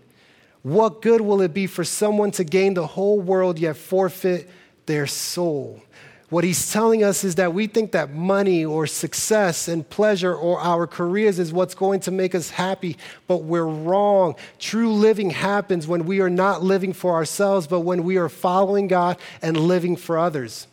What 0.61 1.01
good 1.01 1.21
will 1.21 1.41
it 1.41 1.53
be 1.53 1.67
for 1.67 1.85
someone 1.85 2.31
to 2.31 2.43
gain 2.43 2.73
the 2.73 2.87
whole 2.87 3.19
world 3.21 3.57
yet 3.57 3.77
forfeit 3.77 4.49
their 4.85 5.07
soul? 5.07 5.81
What 6.29 6.43
he's 6.43 6.71
telling 6.71 7.03
us 7.03 7.23
is 7.23 7.35
that 7.35 7.55
we 7.55 7.65
think 7.65 7.91
that 7.93 8.13
money 8.13 8.63
or 8.63 8.85
success 8.85 9.67
and 9.67 9.89
pleasure 9.89 10.35
or 10.35 10.59
our 10.59 10.85
careers 10.85 11.39
is 11.39 11.51
what's 11.51 11.73
going 11.73 12.01
to 12.01 12.11
make 12.11 12.35
us 12.35 12.51
happy, 12.51 12.97
but 13.25 13.37
we're 13.37 13.63
wrong. 13.65 14.35
True 14.59 14.93
living 14.93 15.31
happens 15.31 15.87
when 15.87 16.05
we 16.05 16.19
are 16.19 16.29
not 16.29 16.61
living 16.61 16.93
for 16.93 17.15
ourselves, 17.15 17.65
but 17.65 17.79
when 17.79 18.03
we 18.03 18.17
are 18.17 18.29
following 18.29 18.87
God 18.87 19.17
and 19.41 19.57
living 19.57 19.95
for 19.95 20.19
others. 20.19 20.67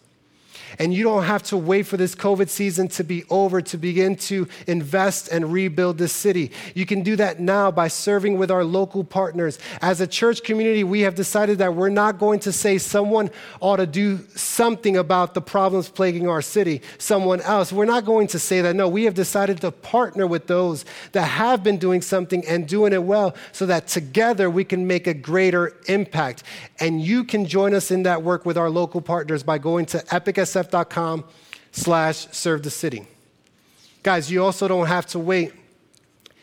And 0.79 0.92
you 0.92 1.02
don't 1.02 1.24
have 1.24 1.42
to 1.44 1.57
wait 1.57 1.87
for 1.87 1.96
this 1.96 2.14
COVID 2.14 2.48
season 2.48 2.88
to 2.88 3.05
be 3.05 3.24
over 3.31 3.61
to 3.61 3.79
begin 3.79 4.16
to 4.16 4.48
invest 4.66 5.29
and 5.29 5.52
rebuild 5.52 5.98
this 5.98 6.12
city. 6.12 6.50
You 6.74 6.87
can 6.87 7.02
do 7.02 7.16
that 7.16 7.40
now 7.40 7.70
by 7.70 7.88
serving 7.88 8.38
with 8.38 8.50
our 8.50 8.64
local 8.64 9.05
partners. 9.05 9.59
As 9.81 10.00
a 10.00 10.07
church 10.07 10.42
community, 10.42 10.85
we 10.85 11.00
have 11.00 11.14
decided 11.14 11.59
that 11.59 11.74
we're 11.74 11.88
not 11.88 12.18
going 12.18 12.40
to 12.40 12.52
say 12.52 12.79
someone 12.79 13.31
ought 13.61 13.76
to 13.76 13.87
do 13.87 14.18
something 14.35 14.96
about 14.96 15.35
the 15.35 15.40
problems 15.40 15.88
plaguing 15.88 16.29
our 16.29 16.42
city, 16.42 16.83
someone 16.98 17.40
else. 17.42 17.72
We're 17.72 17.85
not 17.85 18.05
going 18.05 18.26
to 18.29 18.38
say 18.38 18.61
that. 18.62 18.76
No, 18.76 18.88
we 18.88 19.05
have 19.05 19.14
decided 19.14 19.61
to 19.61 19.70
partner 19.70 20.26
with 20.26 20.46
those 20.46 20.85
that 21.12 21.26
have 21.26 21.62
been 21.62 21.79
doing 21.79 22.02
something 22.02 22.44
and 22.46 22.66
doing 22.66 22.92
it 22.92 23.02
well 23.02 23.35
so 23.52 23.66
that 23.66 23.87
together 23.87 24.50
we 24.50 24.64
can 24.64 24.87
make 24.87 25.07
a 25.07 25.14
greater 25.14 25.76
impact. 25.87 26.42
And 26.79 27.01
you 27.01 27.25
can 27.25 27.47
join 27.47 27.75
us 27.75 27.91
in 27.91 28.03
that 28.03 28.23
work 28.23 28.45
with 28.45 28.59
our 28.59 28.71
local 28.71 29.01
partners 29.01 29.43
by 29.43 29.59
going 29.59 29.87
to 29.87 29.99
epicsf 29.99 30.67
nsf.com 30.69 31.25
slash 31.73 32.29
serve 32.33 32.62
the 32.62 32.71
city. 32.71 33.07
Guys, 34.03 34.31
you 34.31 34.43
also 34.43 34.69
don't 34.69 34.87
have 34.87 35.07
to 35.07 35.19
wait 35.19 35.53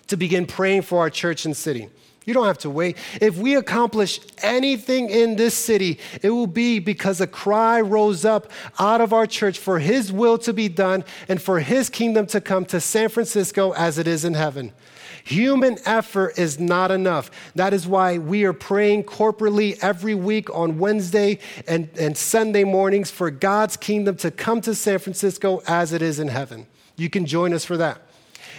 to 0.07 0.17
begin 0.17 0.45
praying 0.45 0.83
for 0.83 0.99
our 0.99 1.09
church 1.09 1.45
and 1.45 1.55
city. 1.55 1.89
You 2.25 2.33
don't 2.33 2.45
have 2.45 2.59
to 2.59 2.69
wait. 2.69 2.97
If 3.19 3.37
we 3.37 3.55
accomplish 3.55 4.19
anything 4.41 5.09
in 5.09 5.35
this 5.35 5.53
city, 5.53 5.99
it 6.21 6.29
will 6.29 6.47
be 6.47 6.79
because 6.79 7.19
a 7.19 7.27
cry 7.27 7.81
rose 7.81 8.23
up 8.23 8.49
out 8.79 9.01
of 9.01 9.11
our 9.11 9.27
church 9.27 9.57
for 9.57 9.79
His 9.79 10.11
will 10.11 10.37
to 10.39 10.53
be 10.53 10.69
done 10.69 11.03
and 11.27 11.41
for 11.41 11.59
His 11.59 11.89
kingdom 11.89 12.25
to 12.27 12.39
come 12.39 12.65
to 12.65 12.79
San 12.79 13.09
Francisco 13.09 13.71
as 13.73 13.97
it 13.97 14.07
is 14.07 14.23
in 14.23 14.35
heaven. 14.35 14.71
Human 15.23 15.77
effort 15.85 16.37
is 16.37 16.59
not 16.59 16.91
enough. 16.91 17.31
That 17.55 17.73
is 17.73 17.87
why 17.87 18.17
we 18.17 18.43
are 18.43 18.53
praying 18.53 19.05
corporately 19.05 19.77
every 19.81 20.15
week 20.15 20.53
on 20.53 20.79
Wednesday 20.79 21.39
and, 21.65 21.89
and 21.97 22.17
Sunday 22.17 22.65
mornings 22.65 23.09
for 23.09 23.31
God's 23.31 23.77
kingdom 23.77 24.17
to 24.17 24.31
come 24.31 24.59
to 24.61 24.75
San 24.75 24.99
Francisco 24.99 25.61
as 25.65 25.93
it 25.93 26.01
is 26.01 26.19
in 26.19 26.27
heaven. 26.27 26.67
You 26.97 27.09
can 27.09 27.25
join 27.25 27.53
us 27.53 27.63
for 27.63 27.77
that. 27.77 28.01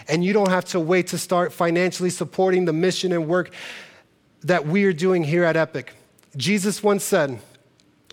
And 0.08 0.24
you 0.24 0.32
don't 0.32 0.50
have 0.50 0.64
to 0.66 0.80
wait 0.80 1.08
to 1.08 1.18
start 1.18 1.52
financially 1.52 2.10
supporting 2.10 2.64
the 2.64 2.72
mission 2.72 3.12
and 3.12 3.28
work 3.28 3.52
that 4.42 4.66
we 4.66 4.84
are 4.84 4.92
doing 4.92 5.24
here 5.24 5.44
at 5.44 5.56
Epic. 5.56 5.92
Jesus 6.36 6.82
once 6.82 7.04
said, 7.04 7.40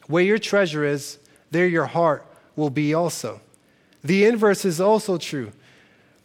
Where 0.08 0.24
your 0.24 0.38
treasure 0.38 0.84
is, 0.84 1.20
there 1.52 1.68
your 1.68 1.86
heart 1.86 2.26
will 2.56 2.70
be 2.70 2.94
also. 2.94 3.42
The 4.04 4.26
inverse 4.26 4.66
is 4.66 4.82
also 4.82 5.18
true. 5.18 5.52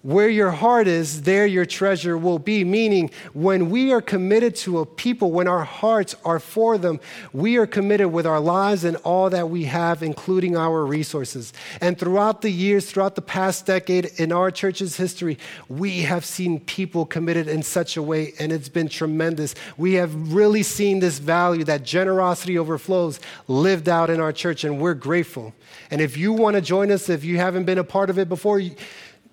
Where 0.06 0.28
your 0.28 0.52
heart 0.52 0.86
is, 0.86 1.22
there 1.22 1.46
your 1.46 1.66
treasure 1.66 2.16
will 2.16 2.38
be. 2.38 2.62
Meaning, 2.62 3.10
when 3.32 3.70
we 3.70 3.92
are 3.92 4.00
committed 4.00 4.54
to 4.58 4.78
a 4.78 4.86
people, 4.86 5.32
when 5.32 5.48
our 5.48 5.64
hearts 5.64 6.14
are 6.24 6.38
for 6.38 6.78
them, 6.78 7.00
we 7.32 7.56
are 7.56 7.66
committed 7.66 8.12
with 8.12 8.24
our 8.24 8.38
lives 8.38 8.84
and 8.84 8.98
all 8.98 9.30
that 9.30 9.50
we 9.50 9.64
have, 9.64 10.04
including 10.04 10.56
our 10.56 10.86
resources. 10.86 11.52
And 11.80 11.98
throughout 11.98 12.42
the 12.42 12.52
years, 12.52 12.88
throughout 12.88 13.16
the 13.16 13.20
past 13.20 13.66
decade 13.66 14.12
in 14.16 14.30
our 14.30 14.52
church's 14.52 14.96
history, 14.96 15.38
we 15.68 16.02
have 16.02 16.24
seen 16.24 16.60
people 16.60 17.04
committed 17.04 17.48
in 17.48 17.64
such 17.64 17.96
a 17.96 18.02
way, 18.02 18.32
and 18.38 18.52
it's 18.52 18.68
been 18.68 18.88
tremendous. 18.88 19.56
We 19.76 19.94
have 19.94 20.32
really 20.32 20.62
seen 20.62 21.00
this 21.00 21.18
value 21.18 21.64
that 21.64 21.82
generosity 21.82 22.56
overflows 22.56 23.18
lived 23.48 23.88
out 23.88 24.08
in 24.10 24.20
our 24.20 24.32
church, 24.32 24.62
and 24.62 24.80
we're 24.80 24.94
grateful. 24.94 25.52
And 25.90 26.00
if 26.00 26.16
you 26.16 26.32
want 26.32 26.54
to 26.54 26.60
join 26.60 26.92
us, 26.92 27.08
if 27.08 27.24
you 27.24 27.38
haven't 27.38 27.64
been 27.64 27.78
a 27.78 27.84
part 27.84 28.08
of 28.08 28.20
it 28.20 28.28
before, 28.28 28.62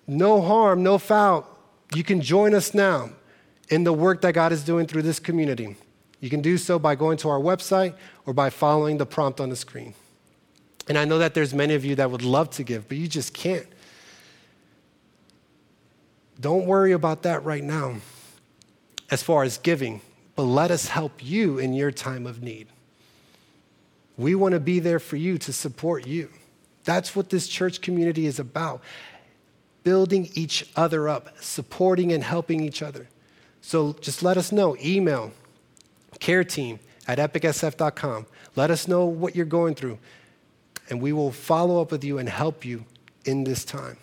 no 0.07 0.41
harm, 0.41 0.83
no 0.83 0.97
foul. 0.97 1.47
You 1.95 2.03
can 2.03 2.21
join 2.21 2.53
us 2.53 2.73
now 2.73 3.09
in 3.69 3.83
the 3.83 3.93
work 3.93 4.21
that 4.21 4.33
God 4.33 4.51
is 4.51 4.63
doing 4.63 4.87
through 4.87 5.03
this 5.03 5.19
community. 5.19 5.75
You 6.19 6.29
can 6.29 6.41
do 6.41 6.57
so 6.57 6.79
by 6.79 6.95
going 6.95 7.17
to 7.17 7.29
our 7.29 7.39
website 7.39 7.95
or 8.25 8.33
by 8.33 8.49
following 8.49 8.97
the 8.97 9.05
prompt 9.05 9.39
on 9.41 9.49
the 9.49 9.55
screen. 9.55 9.93
And 10.87 10.97
I 10.97 11.05
know 11.05 11.17
that 11.17 11.33
there's 11.33 11.53
many 11.53 11.75
of 11.75 11.85
you 11.85 11.95
that 11.95 12.11
would 12.11 12.23
love 12.23 12.49
to 12.51 12.63
give, 12.63 12.87
but 12.87 12.97
you 12.97 13.07
just 13.07 13.33
can't. 13.33 13.67
Don't 16.39 16.65
worry 16.65 16.91
about 16.91 17.23
that 17.23 17.43
right 17.43 17.63
now 17.63 17.95
as 19.11 19.23
far 19.23 19.43
as 19.43 19.57
giving, 19.57 20.01
but 20.35 20.43
let 20.43 20.71
us 20.71 20.87
help 20.87 21.23
you 21.23 21.59
in 21.59 21.73
your 21.73 21.91
time 21.91 22.25
of 22.25 22.41
need. 22.41 22.67
We 24.17 24.35
want 24.35 24.53
to 24.53 24.59
be 24.59 24.79
there 24.79 24.99
for 24.99 25.15
you 25.15 25.37
to 25.39 25.53
support 25.53 26.05
you. 26.05 26.29
That's 26.83 27.15
what 27.15 27.29
this 27.29 27.47
church 27.47 27.81
community 27.81 28.25
is 28.25 28.39
about 28.39 28.81
building 29.83 30.29
each 30.33 30.69
other 30.75 31.09
up, 31.09 31.29
supporting 31.41 32.11
and 32.11 32.23
helping 32.23 32.61
each 32.61 32.81
other. 32.81 33.09
So 33.61 33.93
just 33.93 34.23
let 34.23 34.37
us 34.37 34.51
know. 34.51 34.75
Email 34.83 35.31
care 36.19 36.43
team 36.43 36.79
at 37.07 37.17
epicsf.com. 37.17 38.25
Let 38.55 38.71
us 38.71 38.87
know 38.87 39.05
what 39.05 39.35
you're 39.35 39.45
going 39.45 39.75
through, 39.75 39.97
and 40.89 41.01
we 41.01 41.11
will 41.11 41.31
follow 41.31 41.81
up 41.81 41.91
with 41.91 42.03
you 42.03 42.17
and 42.17 42.29
help 42.29 42.63
you 42.63 42.85
in 43.25 43.43
this 43.43 43.65
time. 43.65 43.97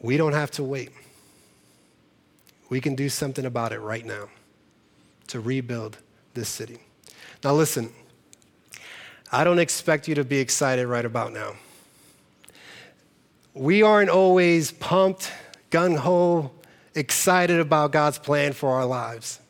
We 0.00 0.16
don't 0.16 0.34
have 0.34 0.50
to 0.52 0.62
wait. 0.62 0.90
We 2.68 2.80
can 2.80 2.94
do 2.94 3.08
something 3.08 3.46
about 3.46 3.72
it 3.72 3.80
right 3.80 4.04
now 4.04 4.28
to 5.28 5.40
rebuild 5.40 5.98
this 6.34 6.48
city. 6.48 6.78
Now, 7.42 7.54
listen, 7.54 7.92
I 9.32 9.44
don't 9.44 9.58
expect 9.58 10.06
you 10.06 10.14
to 10.16 10.24
be 10.24 10.38
excited 10.38 10.86
right 10.86 11.04
about 11.04 11.32
now 11.32 11.54
we 13.54 13.84
aren't 13.84 14.10
always 14.10 14.72
pumped, 14.72 15.32
gung 15.70 15.96
ho, 15.96 16.50
excited 16.94 17.60
about 17.60 17.92
God's 17.92 18.18
plan 18.18 18.52
for 18.52 18.70
our 18.70 18.84
lives. 18.84 19.40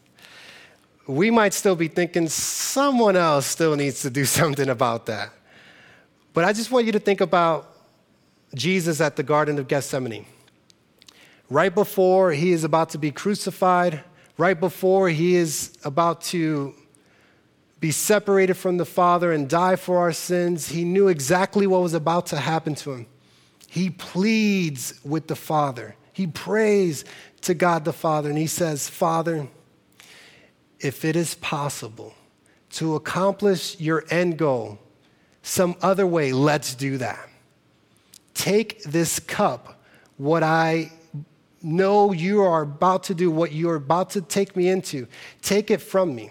We 1.06 1.30
might 1.30 1.54
still 1.54 1.76
be 1.76 1.88
thinking 1.88 2.28
someone 2.28 3.16
else 3.16 3.46
still 3.46 3.76
needs 3.76 4.02
to 4.02 4.10
do 4.10 4.24
something 4.38 4.68
about 4.68 5.06
that. 5.06 5.30
But 6.34 6.44
I 6.44 6.52
just 6.52 6.70
want 6.70 6.86
you 6.86 6.92
to 6.92 6.98
think 6.98 7.20
about 7.20 7.70
Jesus 8.54 9.00
at 9.00 9.16
the 9.16 9.22
Garden 9.22 9.58
of 9.58 9.68
Gethsemane. 9.68 10.26
Right 11.48 11.74
before 11.74 12.32
he 12.32 12.52
is 12.52 12.64
about 12.64 12.90
to 12.90 12.98
be 12.98 13.10
crucified, 13.10 14.02
right 14.36 14.58
before 14.58 15.08
he 15.08 15.36
is 15.36 15.76
about 15.84 16.22
to 16.22 16.74
be 17.80 17.90
separated 17.90 18.54
from 18.54 18.78
the 18.78 18.84
Father 18.84 19.32
and 19.32 19.48
die 19.48 19.76
for 19.76 19.98
our 19.98 20.12
sins, 20.12 20.68
he 20.68 20.84
knew 20.84 21.08
exactly 21.08 21.66
what 21.66 21.82
was 21.82 21.94
about 21.94 22.26
to 22.26 22.36
happen 22.36 22.74
to 22.76 22.92
him. 22.92 23.06
He 23.74 23.90
pleads 23.90 25.00
with 25.02 25.26
the 25.26 25.34
Father. 25.34 25.96
He 26.12 26.28
prays 26.28 27.04
to 27.40 27.54
God 27.54 27.84
the 27.84 27.92
Father 27.92 28.28
and 28.28 28.38
he 28.38 28.46
says, 28.46 28.88
Father, 28.88 29.48
if 30.78 31.04
it 31.04 31.16
is 31.16 31.34
possible 31.34 32.14
to 32.70 32.94
accomplish 32.94 33.80
your 33.80 34.04
end 34.10 34.38
goal 34.38 34.78
some 35.42 35.74
other 35.82 36.06
way, 36.06 36.32
let's 36.32 36.76
do 36.76 36.98
that. 36.98 37.28
Take 38.32 38.84
this 38.84 39.18
cup, 39.18 39.82
what 40.18 40.44
I 40.44 40.92
know 41.60 42.12
you 42.12 42.42
are 42.42 42.62
about 42.62 43.02
to 43.04 43.14
do, 43.14 43.28
what 43.28 43.50
you 43.50 43.70
are 43.70 43.74
about 43.74 44.10
to 44.10 44.20
take 44.20 44.54
me 44.54 44.68
into, 44.68 45.08
take 45.42 45.72
it 45.72 45.82
from 45.82 46.14
me. 46.14 46.30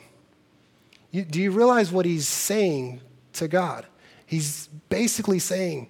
You, 1.12 1.26
do 1.26 1.42
you 1.42 1.52
realize 1.52 1.92
what 1.92 2.06
he's 2.06 2.26
saying 2.26 3.02
to 3.34 3.50
God? 3.50 3.86
He's 4.26 4.68
basically 4.88 5.40
saying, 5.40 5.90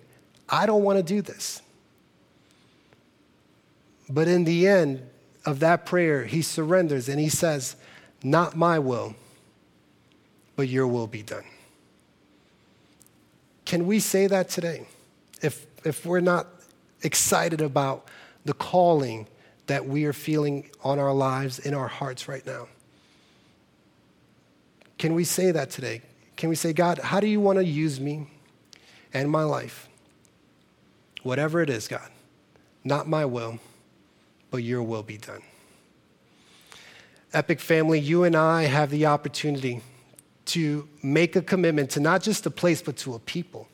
I 0.54 0.68
don't 0.68 0.84
want 0.84 0.98
to 0.98 1.04
do 1.04 1.24
this. 1.24 1.64
But 4.08 4.28
in 4.28 4.44
the 4.44 4.68
end 4.68 5.02
of 5.48 5.62
that 5.62 5.88
prayer, 5.88 6.26
he 6.26 6.44
surrenders 6.44 7.10
and 7.10 7.20
he 7.20 7.28
says, 7.28 7.76
Not 8.24 8.56
my 8.56 8.78
will, 8.78 9.16
but 10.56 10.68
your 10.68 10.88
will 10.88 11.08
be 11.08 11.24
done. 11.24 11.44
Can 13.66 13.88
we 13.88 14.00
say 14.00 14.28
that 14.28 14.48
today? 14.48 14.86
If, 15.42 15.66
if 15.84 16.06
we're 16.06 16.20
not 16.20 16.46
excited 17.02 17.60
about 17.60 18.08
the 18.46 18.54
calling 18.54 19.26
that 19.66 19.88
we 19.88 20.06
are 20.06 20.14
feeling 20.14 20.70
on 20.84 21.00
our 21.00 21.14
lives, 21.14 21.58
in 21.58 21.74
our 21.74 21.88
hearts 21.88 22.28
right 22.28 22.46
now? 22.46 22.68
Can 25.00 25.16
we 25.16 25.24
say 25.24 25.50
that 25.50 25.72
today? 25.72 26.04
Can 26.38 26.50
we 26.50 26.56
say, 26.56 26.74
God, 26.74 27.00
how 27.00 27.20
do 27.20 27.26
you 27.26 27.40
want 27.40 27.58
to 27.58 27.66
use 27.66 28.00
me 28.00 28.28
and 29.16 29.32
my 29.32 29.44
life? 29.44 29.90
Whatever 31.24 31.62
it 31.62 31.70
is, 31.70 31.88
God, 31.88 32.10
not 32.84 33.08
my 33.08 33.26
will, 33.26 33.60
but 34.52 34.58
your 34.58 34.84
will 34.84 35.04
be 35.04 35.18
done. 35.18 35.42
Epic 37.34 37.60
family, 37.60 38.00
you 38.00 38.24
and 38.26 38.36
I 38.36 38.64
have 38.64 38.92
the 38.92 39.08
opportunity 39.08 39.82
to 40.46 40.88
make 41.02 41.36
a 41.36 41.42
commitment 41.42 41.90
to 41.92 42.00
not 42.00 42.22
just 42.22 42.46
a 42.46 42.52
place, 42.52 42.82
but 42.82 42.98
to 42.98 43.16
a 43.16 43.20
people, 43.20 43.68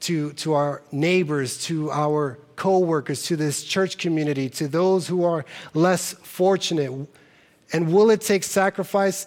to, 0.00 0.32
to 0.34 0.52
our 0.52 0.82
neighbors, 0.92 1.64
to 1.64 1.90
our 1.90 2.38
co-workers, 2.54 3.22
to 3.24 3.36
this 3.36 3.64
church 3.64 3.98
community, 3.98 4.48
to 4.50 4.68
those 4.68 5.08
who 5.08 5.24
are 5.24 5.44
less 5.74 6.12
fortunate. 6.12 6.92
And 7.72 7.92
will 7.92 8.10
it 8.10 8.20
take 8.20 8.44
sacrifice? 8.44 9.26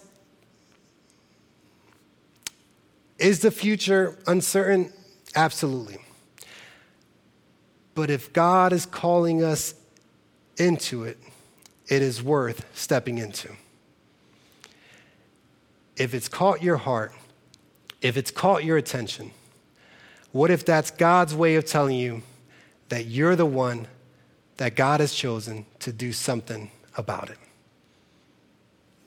Is 3.18 3.40
the 3.42 3.52
future 3.52 4.18
uncertain? 4.28 4.94
Absolutely. 5.36 5.98
But 8.00 8.10
if 8.10 8.32
God 8.32 8.72
is 8.72 8.86
calling 8.86 9.44
us 9.44 9.74
into 10.56 11.04
it, 11.04 11.18
it 11.90 12.02
is 12.02 12.24
worth 12.24 12.66
stepping 12.74 13.18
into. 13.18 13.50
If 15.98 16.14
it's 16.14 16.30
caught 16.30 16.64
your 16.64 16.78
heart, 16.78 17.12
if 18.02 18.16
it's 18.16 18.32
caught 18.32 18.64
your 18.64 18.78
attention, 18.78 19.32
what 20.32 20.50
if 20.50 20.64
that's 20.64 20.92
God's 20.92 21.36
way 21.36 21.56
of 21.56 21.66
telling 21.66 21.98
you 21.98 22.22
that 22.88 23.06
you're 23.08 23.36
the 23.36 23.46
one 23.46 23.86
that 24.56 24.78
God 24.78 25.02
has 25.02 25.14
chosen 25.14 25.66
to 25.80 25.92
do 25.92 26.14
something 26.14 26.72
about 26.96 27.30
it? 27.30 27.38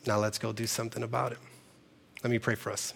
Now 0.07 0.19
let's 0.19 0.37
go 0.37 0.53
do 0.53 0.67
something 0.67 1.03
about 1.03 1.33
it. 1.33 1.39
Let 2.23 2.31
me 2.31 2.39
pray 2.39 2.57
for 2.57 2.71
us. 2.71 2.93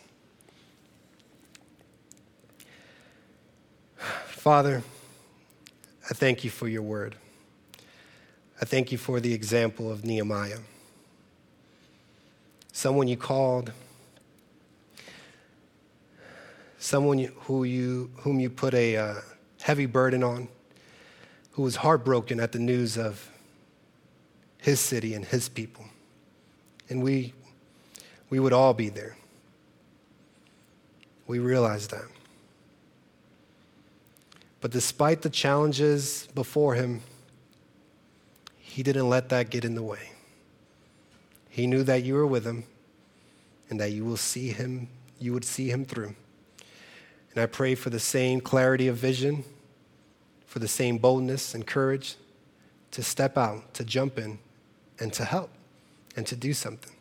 Father, 4.26 4.82
I 6.08 6.14
thank 6.14 6.44
you 6.44 6.50
for 6.50 6.68
your 6.68 6.82
word. 6.82 7.16
I 8.60 8.64
thank 8.64 8.92
you 8.92 8.98
for 8.98 9.18
the 9.18 9.34
example 9.34 9.90
of 9.90 10.04
Nehemiah. 10.04 10.60
Someone 12.72 13.08
you 13.08 13.16
called, 13.16 13.72
someone 16.78 17.18
who 17.40 17.64
you, 17.64 18.10
whom 18.18 18.38
you 18.38 18.50
put 18.50 18.72
a 18.72 18.96
uh, 18.96 19.14
heavy 19.62 19.86
burden 19.86 20.22
on, 20.22 20.46
who 21.52 21.62
was 21.62 21.76
heartbroken 21.76 22.38
at 22.38 22.52
the 22.52 22.60
news 22.60 22.96
of 22.96 23.28
his 24.58 24.78
city 24.78 25.12
and 25.12 25.24
his 25.24 25.48
people. 25.48 25.86
And 26.88 27.02
we, 27.02 27.32
we 28.30 28.38
would 28.38 28.52
all 28.52 28.74
be 28.74 28.90
there. 28.90 29.16
We 31.26 31.40
realize 31.40 31.88
that. 31.88 32.04
But 34.66 34.72
despite 34.72 35.22
the 35.22 35.30
challenges 35.30 36.26
before 36.34 36.74
him, 36.74 37.02
he 38.58 38.82
didn't 38.82 39.08
let 39.08 39.28
that 39.28 39.48
get 39.48 39.64
in 39.64 39.76
the 39.76 39.82
way. 39.84 40.10
He 41.48 41.68
knew 41.68 41.84
that 41.84 42.02
you 42.02 42.14
were 42.14 42.26
with 42.26 42.44
him 42.44 42.64
and 43.70 43.78
that 43.78 43.92
you 43.92 44.04
will 44.04 44.16
see 44.16 44.48
him, 44.48 44.88
you 45.20 45.32
would 45.32 45.44
see 45.44 45.70
him 45.70 45.84
through. 45.84 46.16
And 47.32 47.40
I 47.44 47.46
pray 47.46 47.76
for 47.76 47.90
the 47.90 48.00
same 48.00 48.40
clarity 48.40 48.88
of 48.88 48.96
vision, 48.96 49.44
for 50.46 50.58
the 50.58 50.66
same 50.66 50.98
boldness 50.98 51.54
and 51.54 51.64
courage 51.64 52.16
to 52.90 53.04
step 53.04 53.38
out, 53.38 53.72
to 53.74 53.84
jump 53.84 54.18
in, 54.18 54.40
and 54.98 55.12
to 55.12 55.24
help, 55.24 55.50
and 56.16 56.26
to 56.26 56.34
do 56.34 56.52
something. 56.52 56.96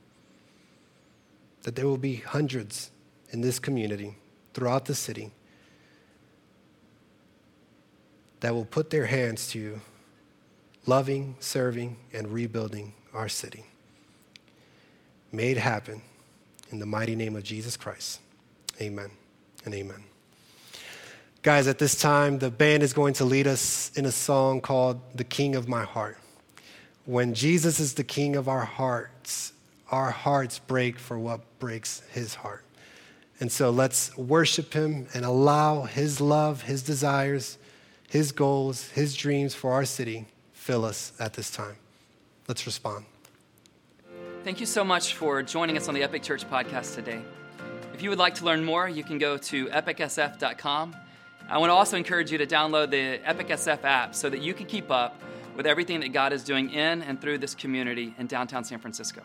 That 1.63 1.75
there 1.75 1.87
will 1.87 1.97
be 1.97 2.17
hundreds 2.17 2.91
in 3.31 3.41
this 3.41 3.57
community, 3.57 4.17
throughout 4.53 4.85
the 4.85 4.93
city, 4.93 5.31
that 8.39 8.53
will 8.53 8.65
put 8.65 8.89
their 8.89 9.05
hands 9.05 9.49
to 9.51 9.59
you, 9.59 9.81
loving, 10.85 11.35
serving, 11.39 11.97
and 12.13 12.31
rebuilding 12.31 12.93
our 13.13 13.29
city. 13.29 13.65
May 15.31 15.51
it 15.51 15.57
happen 15.57 16.01
in 16.71 16.79
the 16.79 16.85
mighty 16.85 17.15
name 17.15 17.35
of 17.35 17.43
Jesus 17.43 17.77
Christ. 17.77 18.19
Amen 18.81 19.09
and 19.65 19.73
amen. 19.73 20.03
Guys, 21.41 21.67
at 21.67 21.77
this 21.77 21.99
time, 21.99 22.39
the 22.39 22.49
band 22.49 22.81
is 22.81 22.91
going 22.91 23.13
to 23.13 23.25
lead 23.25 23.45
us 23.45 23.91
in 23.95 24.05
a 24.05 24.11
song 24.11 24.61
called 24.61 24.99
The 25.13 25.23
King 25.23 25.55
of 25.55 25.67
My 25.67 25.83
Heart. 25.83 26.17
When 27.05 27.35
Jesus 27.35 27.79
is 27.79 27.93
the 27.93 28.03
King 28.03 28.35
of 28.35 28.47
our 28.47 28.65
hearts, 28.65 29.53
our 29.91 30.09
hearts 30.09 30.57
break 30.57 30.97
for 30.97 31.19
what 31.19 31.41
breaks 31.59 32.01
his 32.11 32.33
heart. 32.33 32.63
And 33.39 33.51
so 33.51 33.69
let's 33.69 34.17
worship 34.17 34.73
him 34.73 35.07
and 35.13 35.23
allow 35.23 35.83
his 35.83 36.19
love, 36.19 36.63
his 36.63 36.81
desires, 36.81 37.57
his 38.09 38.31
goals, 38.31 38.89
his 38.89 39.15
dreams 39.15 39.53
for 39.53 39.73
our 39.73 39.85
city 39.85 40.25
fill 40.53 40.85
us 40.85 41.13
at 41.19 41.33
this 41.33 41.51
time. 41.51 41.75
Let's 42.47 42.65
respond. 42.65 43.05
Thank 44.43 44.59
you 44.59 44.65
so 44.65 44.83
much 44.83 45.15
for 45.15 45.41
joining 45.41 45.77
us 45.77 45.87
on 45.87 45.95
the 45.95 46.03
Epic 46.03 46.21
Church 46.21 46.47
podcast 46.47 46.95
today. 46.95 47.21
If 47.93 48.03
you 48.03 48.09
would 48.09 48.19
like 48.19 48.35
to 48.35 48.45
learn 48.45 48.63
more, 48.63 48.87
you 48.87 49.03
can 49.03 49.17
go 49.17 49.37
to 49.37 49.67
epicsf.com. 49.67 50.95
I 51.47 51.57
want 51.57 51.69
to 51.69 51.73
also 51.73 51.97
encourage 51.97 52.31
you 52.31 52.37
to 52.37 52.45
download 52.45 52.91
the 52.91 53.27
Epic 53.27 53.47
SF 53.47 53.83
app 53.83 54.13
so 54.15 54.29
that 54.29 54.41
you 54.41 54.53
can 54.53 54.65
keep 54.65 54.91
up 54.91 55.21
with 55.55 55.65
everything 55.65 55.99
that 56.01 56.11
God 56.11 56.33
is 56.33 56.43
doing 56.43 56.69
in 56.71 57.01
and 57.03 57.19
through 57.21 57.37
this 57.37 57.55
community 57.55 58.13
in 58.17 58.27
downtown 58.27 58.63
San 58.63 58.79
Francisco. 58.79 59.21